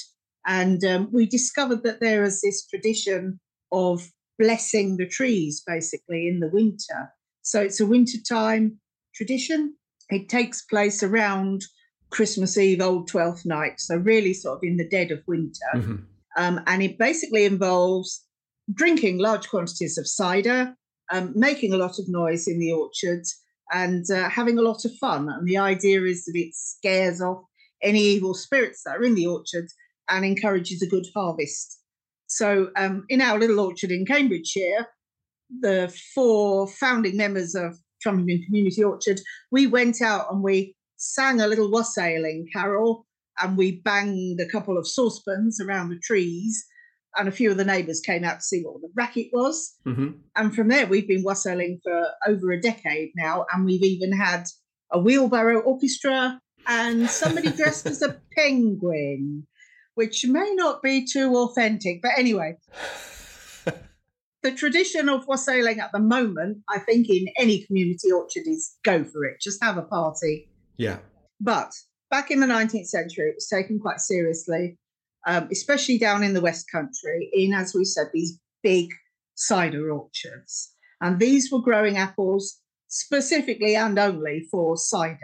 [0.46, 3.40] and um, we discovered that there is this tradition
[3.72, 7.12] of blessing the trees basically in the winter.
[7.42, 8.78] So it's a wintertime
[9.14, 9.74] tradition.
[10.10, 11.62] It takes place around
[12.10, 15.70] Christmas Eve, Old Twelfth Night, so really sort of in the dead of winter.
[15.74, 15.96] Mm-hmm.
[16.36, 18.24] Um, and it basically involves
[18.72, 20.74] drinking large quantities of cider,
[21.12, 23.36] um, making a lot of noise in the orchards,
[23.72, 25.28] and uh, having a lot of fun.
[25.28, 27.44] And the idea is that it scares off
[27.82, 29.68] any evil spirits that are in the orchard
[30.08, 31.80] and encourages a good harvest.
[32.26, 34.86] So, um, in our little orchard in Cambridgeshire,
[35.60, 41.46] the four founding members of Trumpington Community Orchard, we went out and we sang a
[41.46, 43.06] little wassailing carol
[43.40, 46.66] and we banged a couple of saucepans around the trees
[47.18, 49.76] and a few of the neighbours came out to see what the racket was.
[49.86, 50.10] Mm-hmm.
[50.36, 54.44] And from there, we've been wassailing for over a decade now, and we've even had
[54.90, 59.46] a wheelbarrow orchestra and somebody dressed as a penguin,
[59.94, 62.00] which may not be too authentic.
[62.02, 62.56] But anyway,
[64.42, 69.02] the tradition of wassailing at the moment, I think, in any community orchard is go
[69.04, 70.48] for it, just have a party.
[70.76, 70.98] Yeah.
[71.40, 71.72] But
[72.10, 74.78] back in the 19th century, it was taken quite seriously
[75.28, 78.88] um, especially down in the West Country, in, as we said, these big
[79.34, 80.72] cider orchards.
[81.02, 85.18] And these were growing apples specifically and only for cider.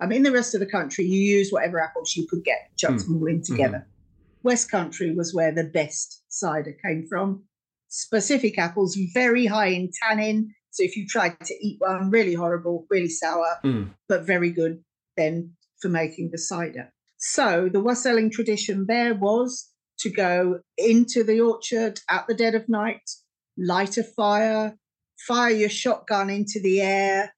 [0.00, 2.70] I mean, in the rest of the country, you use whatever apples you could get,
[2.78, 3.04] chuck mm.
[3.04, 3.78] them all in together.
[3.78, 4.48] Mm-hmm.
[4.48, 7.42] West Country was where the best cider came from.
[7.88, 10.54] Specific apples, very high in tannin.
[10.70, 13.90] So if you tried to eat one, really horrible, really sour, mm.
[14.08, 14.84] but very good
[15.16, 16.92] then for making the cider.
[17.18, 22.68] So the wassailing tradition there was to go into the orchard at the dead of
[22.68, 23.10] night,
[23.56, 24.78] light a fire,
[25.26, 27.34] fire your shotgun into the air,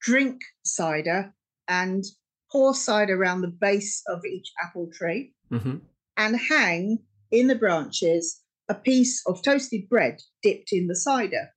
[0.00, 1.32] drink cider,
[1.68, 2.04] and
[2.50, 5.76] pour cider around the base of each apple tree, mm-hmm.
[6.16, 6.98] and hang
[7.30, 11.50] in the branches a piece of toasted bread dipped in the cider.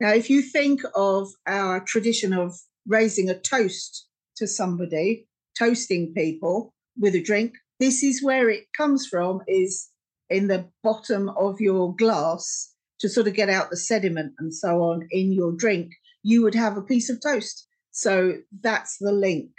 [0.00, 2.54] Now, if you think of our tradition of
[2.86, 4.06] raising a toast
[4.36, 5.26] to somebody,
[5.58, 7.54] toasting people, with a drink.
[7.80, 9.88] This is where it comes from, is
[10.30, 14.82] in the bottom of your glass to sort of get out the sediment and so
[14.82, 15.92] on in your drink.
[16.22, 17.66] You would have a piece of toast.
[17.90, 19.50] So that's the link.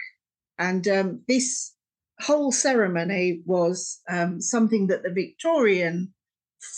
[0.58, 1.74] And um, this
[2.20, 6.12] whole ceremony was um, something that the Victorian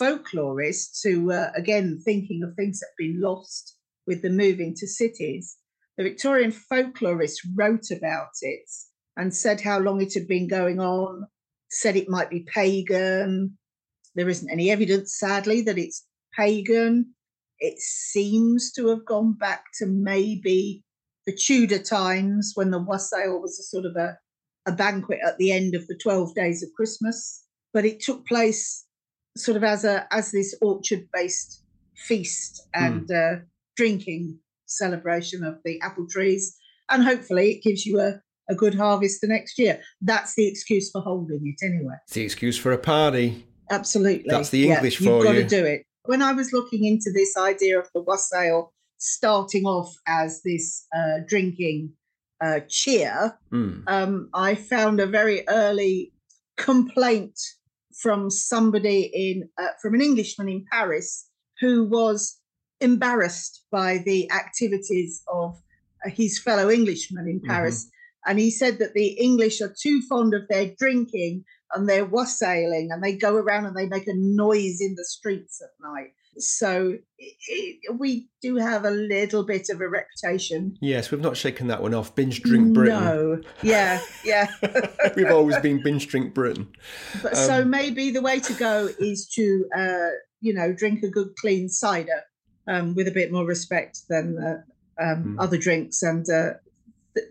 [0.01, 4.87] folklorists, who were again thinking of things that have been lost with the moving to
[4.87, 5.57] cities,
[5.97, 8.69] the Victorian folklorists wrote about it
[9.19, 11.27] and said how long it had been going on,
[11.71, 13.59] said it might be pagan.
[14.15, 16.07] There isn't any evidence, sadly, that it's
[16.39, 17.15] pagan.
[17.59, 20.85] It seems to have gone back to maybe
[21.27, 24.17] the Tudor times when the wassail was a sort of a,
[24.67, 27.45] a banquet at the end of the 12 days of Christmas.
[27.75, 28.87] But it took place
[29.37, 31.63] sort of as a as this orchard based
[31.97, 33.41] feast and mm.
[33.41, 33.41] uh,
[33.77, 36.57] drinking celebration of the apple trees.
[36.89, 39.81] And hopefully it gives you a, a good harvest the next year.
[40.01, 41.95] That's the excuse for holding it anyway.
[42.05, 43.47] It's the excuse for a party.
[43.71, 44.29] Absolutely.
[44.29, 45.17] That's the English yeah, for you.
[45.17, 45.83] You've got to do it.
[46.05, 51.19] When I was looking into this idea of the wassail starting off as this uh,
[51.27, 51.93] drinking
[52.43, 53.83] uh, cheer, mm.
[53.87, 56.13] um, I found a very early
[56.57, 57.39] complaint
[58.01, 61.29] from somebody in uh, from an Englishman in Paris
[61.61, 62.39] who was
[62.81, 65.57] embarrassed by the activities of
[66.07, 67.51] uh, his fellow Englishmen in mm-hmm.
[67.51, 67.85] Paris.
[67.85, 67.95] Mm-hmm.
[68.29, 72.91] And he said that the English are too fond of their drinking and their wassailing,
[72.93, 76.11] and they go around and they make a noise in the streets at night.
[76.37, 80.77] So it, we do have a little bit of a reputation.
[80.83, 82.15] Yes, we've not shaken that one off.
[82.15, 83.03] Binge drink Britain.
[83.03, 84.49] No, yeah, yeah.
[85.17, 86.69] we've always been binge drink Britain.
[87.23, 90.09] But um, so maybe the way to go is to, uh,
[90.41, 92.25] you know, drink a good clean cider
[92.69, 95.43] um, with a bit more respect than uh, um, mm.
[95.43, 96.51] other drinks and uh,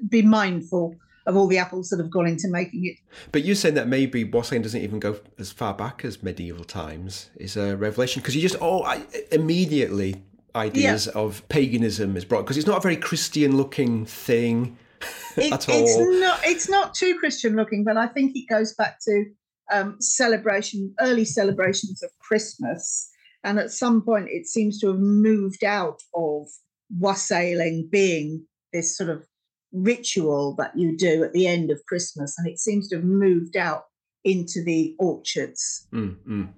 [0.10, 2.96] be mindful of all the apples that have gone into making it.
[3.32, 7.30] But you're saying that maybe wassailing doesn't even go as far back as medieval times
[7.36, 10.24] is a revelation because you just oh I, immediately
[10.56, 11.22] ideas yeah.
[11.22, 14.78] of paganism is brought because it's not a very Christian looking thing
[15.38, 15.76] it, at all.
[15.84, 16.40] It's not.
[16.44, 19.26] It's not too Christian looking, but I think it goes back to
[19.72, 23.10] um, celebration, early celebrations of Christmas,
[23.44, 26.48] and at some point it seems to have moved out of
[26.98, 29.27] wassailing being this sort of
[29.72, 33.58] ritual that you do at the end of Christmas, and it seems to have moved
[33.58, 33.84] out
[34.24, 35.88] into the orchards.
[35.94, 36.50] Mm, mm.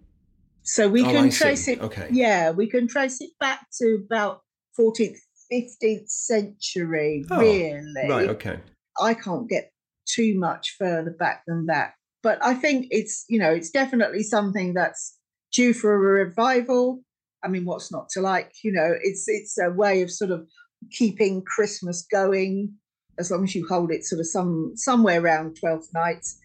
[0.64, 1.74] So we oh, can I trace see.
[1.74, 1.82] it.
[1.82, 2.08] Okay.
[2.12, 4.42] Yeah, we can trace it back to about
[4.80, 5.18] 14th,
[5.52, 8.08] 15th century, oh, really.
[8.08, 8.60] Right, okay.
[9.00, 9.72] I can't get
[10.06, 11.94] too much further back than that.
[12.22, 15.18] But I think it's, you know, it's definitely something that's
[15.54, 17.02] due for a revival.
[17.44, 18.52] I mean, what's not to like?
[18.64, 20.46] You know, it's it's a way of sort of
[20.92, 22.74] keeping Christmas going
[23.20, 26.40] as long as you hold it sort of some somewhere around 12th nights.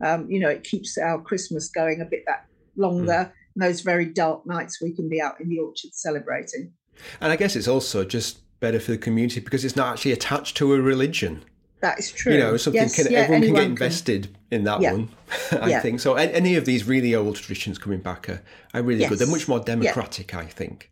[0.00, 3.32] Um, you know, it keeps our Christmas going a bit that longer.
[3.56, 3.60] Mm.
[3.60, 6.72] those very dark nights we can be out in the orchard celebrating.
[7.20, 10.56] And I guess it's also just better for the community because it's not actually attached
[10.58, 11.44] to a religion.
[11.80, 12.32] That is true.
[12.32, 14.58] You know, something yes, can, yeah, everyone can get invested can.
[14.58, 14.92] in that yeah.
[14.92, 15.08] one.
[15.60, 15.80] I yeah.
[15.80, 16.14] think so.
[16.14, 18.42] Any of these really old traditions coming back are,
[18.74, 19.10] are really yes.
[19.10, 19.18] good.
[19.20, 20.90] They're much more democratic, I think.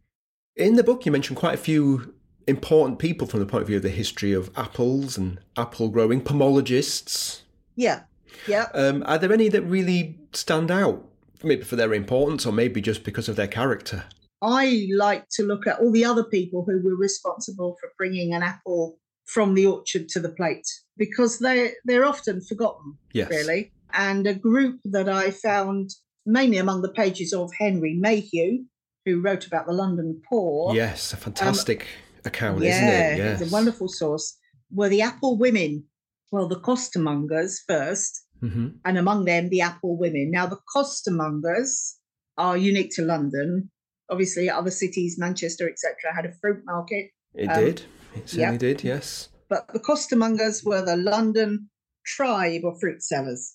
[0.55, 2.15] In the book, you mentioned quite a few
[2.47, 6.21] important people from the point of view of the history of apples and apple growing,
[6.21, 7.43] pomologists.
[7.75, 8.03] Yeah,
[8.47, 8.69] yeah.
[8.75, 11.05] Um, are there any that really stand out,
[11.43, 14.05] maybe for their importance or maybe just because of their character?
[14.43, 18.43] I like to look at all the other people who were responsible for bringing an
[18.43, 20.67] apple from the orchard to the plate
[20.97, 23.29] because they they're often forgotten yes.
[23.29, 25.91] really and a group that i found
[26.25, 28.65] mainly among the pages of henry mayhew
[29.05, 31.87] who wrote about the london poor yes a fantastic um,
[32.27, 33.41] account yeah, isn't it yes.
[33.41, 34.39] it's a wonderful source
[34.71, 35.85] were the apple women
[36.33, 38.13] well the costermongers 1st
[38.43, 38.69] mm-hmm.
[38.85, 41.95] and among them the apple women now the costermongers
[42.37, 43.71] are unique to london
[44.11, 47.83] obviously other cities manchester etc had a fruit market it um, did
[48.17, 48.61] it certainly yep.
[48.61, 49.29] did, yes.
[49.49, 51.71] But the costermongers were the London
[52.05, 53.55] tribe of fruit sellers.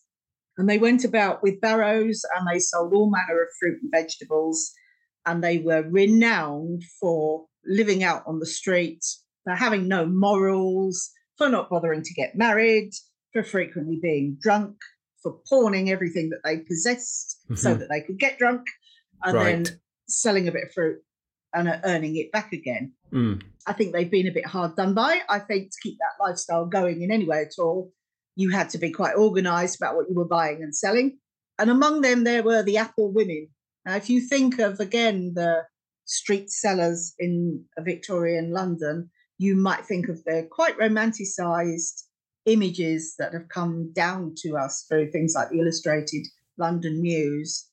[0.58, 4.72] And they went about with barrows and they sold all manner of fruit and vegetables.
[5.26, 9.04] And they were renowned for living out on the street,
[9.44, 12.92] for having no morals, for not bothering to get married,
[13.34, 14.76] for frequently being drunk,
[15.24, 17.56] for pawning everything that they possessed mm-hmm.
[17.56, 18.66] so that they could get drunk,
[19.24, 19.66] and right.
[19.66, 21.00] then selling a bit of fruit
[21.54, 22.94] and earning it back again.
[23.12, 23.42] Mm.
[23.68, 25.20] I think they've been a bit hard done by.
[25.30, 27.92] I think to keep that lifestyle going in any way at all,
[28.36, 31.20] you had to be quite organised about what you were buying and selling.
[31.60, 33.50] And among them, there were the apple women.
[33.86, 35.64] Now, if you think of again the
[36.12, 42.06] street sellers in Victorian London, you might think of the quite romanticised
[42.46, 47.66] images that have come down to us through things like the Illustrated London News.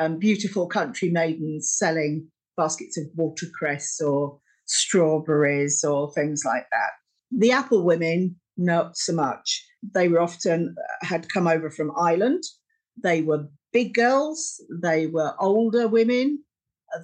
[0.00, 2.26] Um, beautiful country maidens selling
[2.56, 6.90] baskets of watercress or strawberries or things like that.
[7.30, 9.62] The apple women, not so much.
[9.94, 12.42] They were often uh, had come over from Ireland.
[13.02, 14.62] They were big girls.
[14.82, 16.42] They were older women.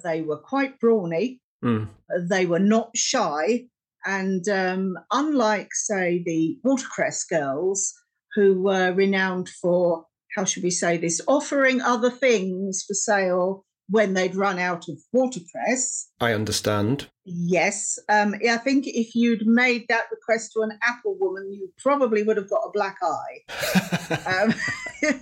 [0.03, 1.41] They were quite brawny.
[1.63, 1.87] Mm.
[2.29, 3.65] They were not shy.
[4.05, 7.93] And um, unlike, say, the watercress girls,
[8.35, 14.13] who were renowned for, how should we say this, offering other things for sale when
[14.13, 16.09] they'd run out of watercress.
[16.19, 17.07] I understand.
[17.25, 17.97] Yes.
[18.07, 22.37] Um, I think if you'd made that request to an apple woman, you probably would
[22.37, 24.23] have got a black eye.
[24.41, 24.53] um,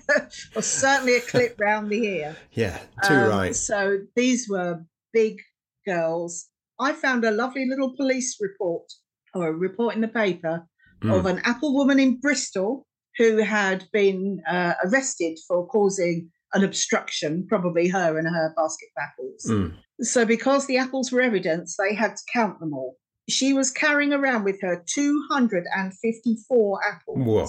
[0.55, 2.35] or certainly a clip round the ear.
[2.51, 3.55] Yeah, too um, right.
[3.55, 5.37] So these were big
[5.85, 6.47] girls.
[6.79, 8.91] I found a lovely little police report
[9.33, 10.67] or a report in the paper
[11.01, 11.17] mm.
[11.17, 12.85] of an apple woman in Bristol
[13.17, 19.03] who had been uh, arrested for causing an obstruction, probably her and her basket of
[19.03, 19.45] apples.
[19.47, 19.75] Mm.
[20.01, 22.97] So, because the apples were evidence, they had to count them all.
[23.29, 27.47] She was carrying around with her 254 apples, Whoa.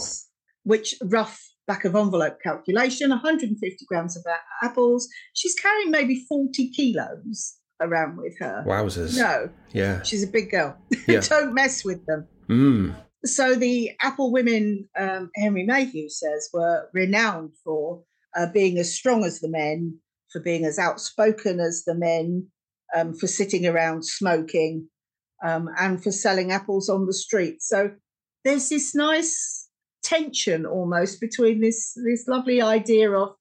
[0.65, 4.25] which rough back of envelope calculation 150 grams of
[4.63, 5.07] apples.
[5.35, 8.65] She's carrying maybe 40 kilos around with her.
[8.67, 9.17] Wowzers.
[9.17, 9.51] No.
[9.73, 10.03] Yeah.
[10.03, 10.77] She's a big girl.
[11.07, 11.21] Yeah.
[11.21, 12.27] Don't mess with them.
[12.51, 12.95] Mm.
[13.25, 18.03] So the apple women, um, Henry Mayhew says, were renowned for
[18.37, 19.99] uh, being as strong as the men,
[20.33, 22.47] for being as outspoken as the men,
[22.95, 24.89] um, for sitting around smoking,
[25.45, 27.63] um, and for selling apples on the street.
[27.63, 27.93] So
[28.45, 29.69] there's this nice
[30.03, 33.35] tension almost between this this lovely idea of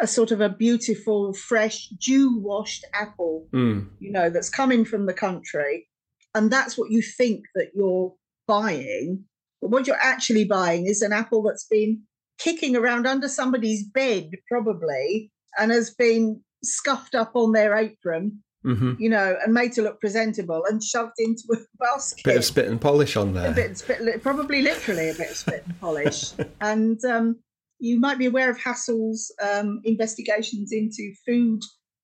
[0.00, 3.88] a sort of a beautiful, fresh, dew washed apple, mm.
[4.00, 5.86] you know, that's coming from the country,
[6.34, 8.12] and that's what you think that you're
[8.46, 9.24] buying
[9.60, 12.02] But what you're actually buying is an apple that's been
[12.38, 18.94] kicking around under somebody's bed, probably, and has been scuffed up on their apron, mm-hmm.
[18.98, 22.24] you know, and made to look presentable and shoved into a basket.
[22.24, 23.50] Bit of spit and polish on there.
[23.50, 26.32] A bit, spit, probably literally a bit of spit and polish.
[26.60, 27.36] and um,
[27.78, 31.60] you might be aware of Hassall's um, investigations into food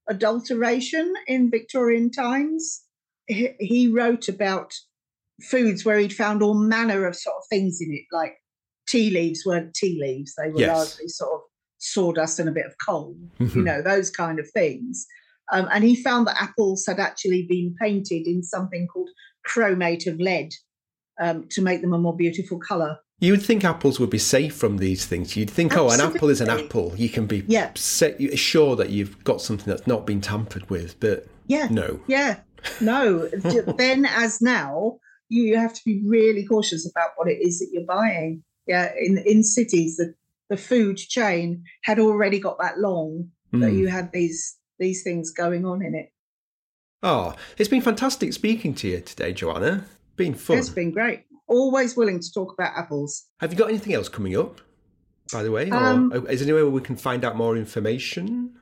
[0.08, 2.82] adulteration in Victorian times.
[3.26, 4.72] He, he wrote about
[5.42, 8.34] foods where he'd found all manner of sort of things in it, like
[8.90, 10.76] tea leaves weren't tea leaves; they were yes.
[10.76, 11.40] largely sort of
[11.78, 13.58] sawdust and a bit of coal, mm-hmm.
[13.58, 15.06] you know, those kind of things.
[15.52, 19.10] Um, and he found that apples had actually been painted in something called
[19.48, 20.52] chromate of lead
[21.20, 22.98] um, to make them a more beautiful colour.
[23.18, 25.36] You would think apples would be safe from these things.
[25.36, 26.00] You'd think, Absolutely.
[26.00, 26.94] oh, an apple is an apple.
[26.96, 27.72] You can be yeah.
[27.74, 30.98] sure that you've got something that's not been tampered with.
[31.00, 32.40] But yeah, no, yeah,
[32.80, 33.28] no.
[33.76, 37.84] then, as now, you have to be really cautious about what it is that you're
[37.84, 38.42] buying.
[38.66, 40.14] Yeah, in in cities, the
[40.48, 43.60] the food chain had already got that long mm.
[43.60, 43.78] that hmm.
[43.78, 46.12] you had these these things going on in it.
[47.02, 49.86] Oh, it's been fantastic speaking to you today, Joanna.
[50.16, 50.58] Been fun.
[50.58, 51.24] It's been great.
[51.46, 53.26] Always willing to talk about apples.
[53.40, 54.60] Have you got anything else coming up,
[55.32, 55.70] by the way?
[55.70, 58.59] Um, or is there anywhere where we can find out more information?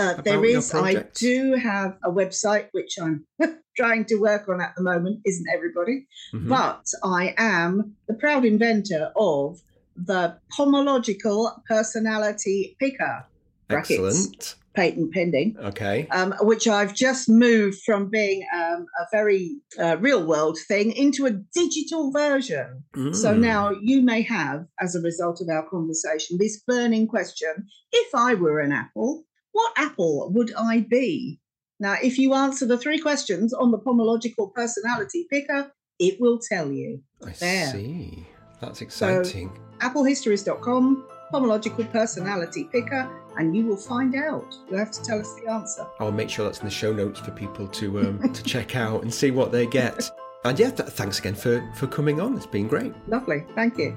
[0.00, 0.74] Uh, there is.
[0.74, 3.26] I do have a website which I'm
[3.76, 5.20] trying to work on at the moment.
[5.26, 6.06] Isn't everybody?
[6.32, 6.48] Mm-hmm.
[6.48, 9.60] But I am the proud inventor of
[9.94, 13.26] the pomological personality picker.
[13.68, 14.56] Brackets, Excellent.
[14.74, 15.56] Patent pending.
[15.58, 16.08] Okay.
[16.10, 21.26] Um, which I've just moved from being um, a very uh, real world thing into
[21.26, 22.84] a digital version.
[22.96, 23.14] Mm.
[23.14, 28.14] So now you may have, as a result of our conversation, this burning question if
[28.14, 31.40] I were an apple, what apple would I be?
[31.78, 36.70] Now, if you answer the three questions on the pomological personality picker, it will tell
[36.70, 37.02] you.
[37.24, 37.66] I there.
[37.72, 38.26] see.
[38.60, 39.50] That's exciting.
[39.80, 44.54] So, applehistories.com, pomological personality picker, and you will find out.
[44.68, 45.86] You'll have to tell us the answer.
[45.98, 49.02] I'll make sure that's in the show notes for people to um, to check out
[49.02, 50.10] and see what they get.
[50.42, 52.34] And yeah, th- thanks again for, for coming on.
[52.34, 52.94] It's been great.
[53.06, 53.44] Lovely.
[53.54, 53.94] Thank you.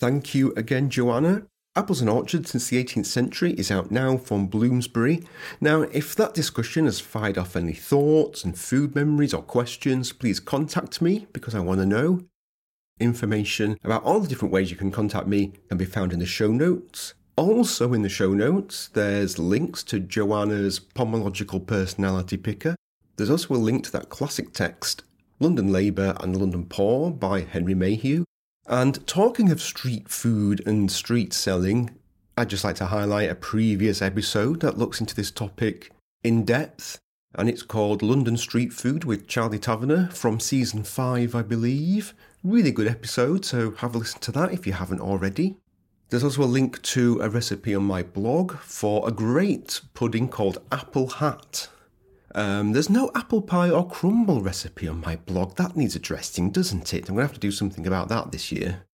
[0.00, 1.46] Thank you again, Joanna.
[1.80, 5.22] Apples and Orchards since the 18th century is out now from Bloomsbury.
[5.62, 10.40] Now, if that discussion has fired off any thoughts and food memories or questions, please
[10.40, 12.20] contact me because I want to know.
[12.98, 16.26] Information about all the different ways you can contact me can be found in the
[16.26, 17.14] show notes.
[17.36, 22.76] Also, in the show notes, there's links to Joanna's pomological personality picker.
[23.16, 25.02] There's also a link to that classic text,
[25.38, 28.26] London Labour and London Poor by Henry Mayhew,
[28.70, 31.90] and talking of street food and street selling,
[32.38, 35.90] I'd just like to highlight a previous episode that looks into this topic
[36.22, 37.00] in depth,
[37.34, 42.14] and it's called London Street Food with Charlie Taverner from season 5, I believe.
[42.44, 45.56] Really good episode, so have a listen to that if you haven't already.
[46.08, 50.58] There's also a link to a recipe on my blog for a great pudding called
[50.70, 51.68] Apple Hat.
[52.34, 55.56] Um, there's no apple pie or crumble recipe on my blog.
[55.56, 57.08] That needs addressing, doesn't it?
[57.08, 58.84] I'm going to have to do something about that this year.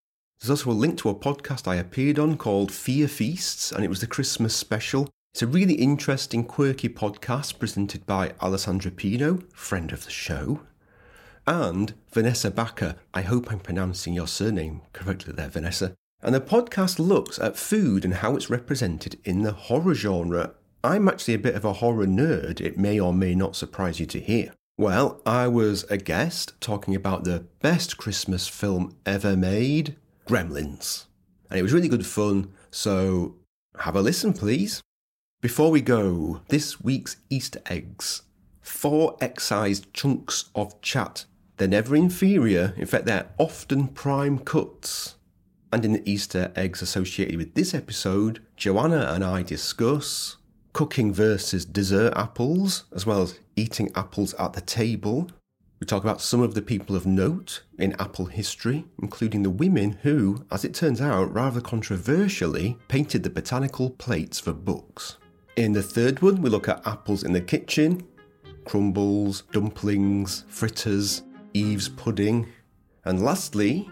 [0.41, 3.89] There's also a link to a podcast I appeared on called Fear Feasts, and it
[3.89, 5.09] was the Christmas special.
[5.34, 10.61] It's a really interesting, quirky podcast presented by Alessandra Pino, friend of the show,
[11.47, 12.97] and Vanessa Backer.
[13.12, 15.95] I hope I'm pronouncing your surname correctly there, Vanessa.
[16.22, 20.55] And the podcast looks at food and how it's represented in the horror genre
[20.87, 24.07] I'm actually a bit of a horror nerd, it may or may not surprise you
[24.07, 24.53] to hear.
[24.78, 29.97] Well, I was a guest talking about the best Christmas film ever made,
[30.28, 31.07] Gremlins.
[31.51, 33.34] And it was really good fun, so
[33.80, 34.80] have a listen, please.
[35.41, 38.22] Before we go, this week's Easter eggs.
[38.61, 41.24] Four excised chunks of chat.
[41.57, 45.16] They're never inferior, in fact, they're often prime cuts.
[45.72, 50.37] And in the Easter eggs associated with this episode, Joanna and I discuss
[50.77, 55.27] cooking versus dessert apples, as well as eating apples at the table.
[55.81, 59.93] We talk about some of the people of note in apple history, including the women
[60.03, 65.16] who, as it turns out, rather controversially, painted the botanical plates for books.
[65.57, 68.07] In the third one, we look at apples in the kitchen,
[68.66, 71.22] crumbles, dumplings, fritters,
[71.55, 72.49] Eve's pudding,
[73.07, 73.89] and lastly,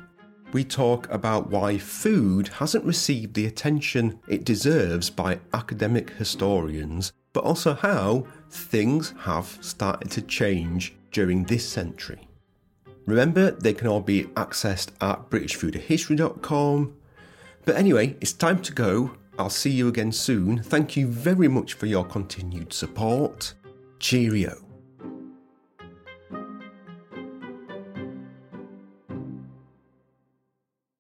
[0.55, 7.43] we talk about why food hasn't received the attention it deserves by academic historians, but
[7.43, 12.29] also how things have started to change during this century.
[13.05, 16.95] Remember, they can all be accessed at BritishFoodHistory.com.
[17.65, 19.11] But anyway, it's time to go.
[19.39, 20.63] I'll see you again soon.
[20.63, 23.55] Thank you very much for your continued support.
[23.99, 24.64] Cheerio.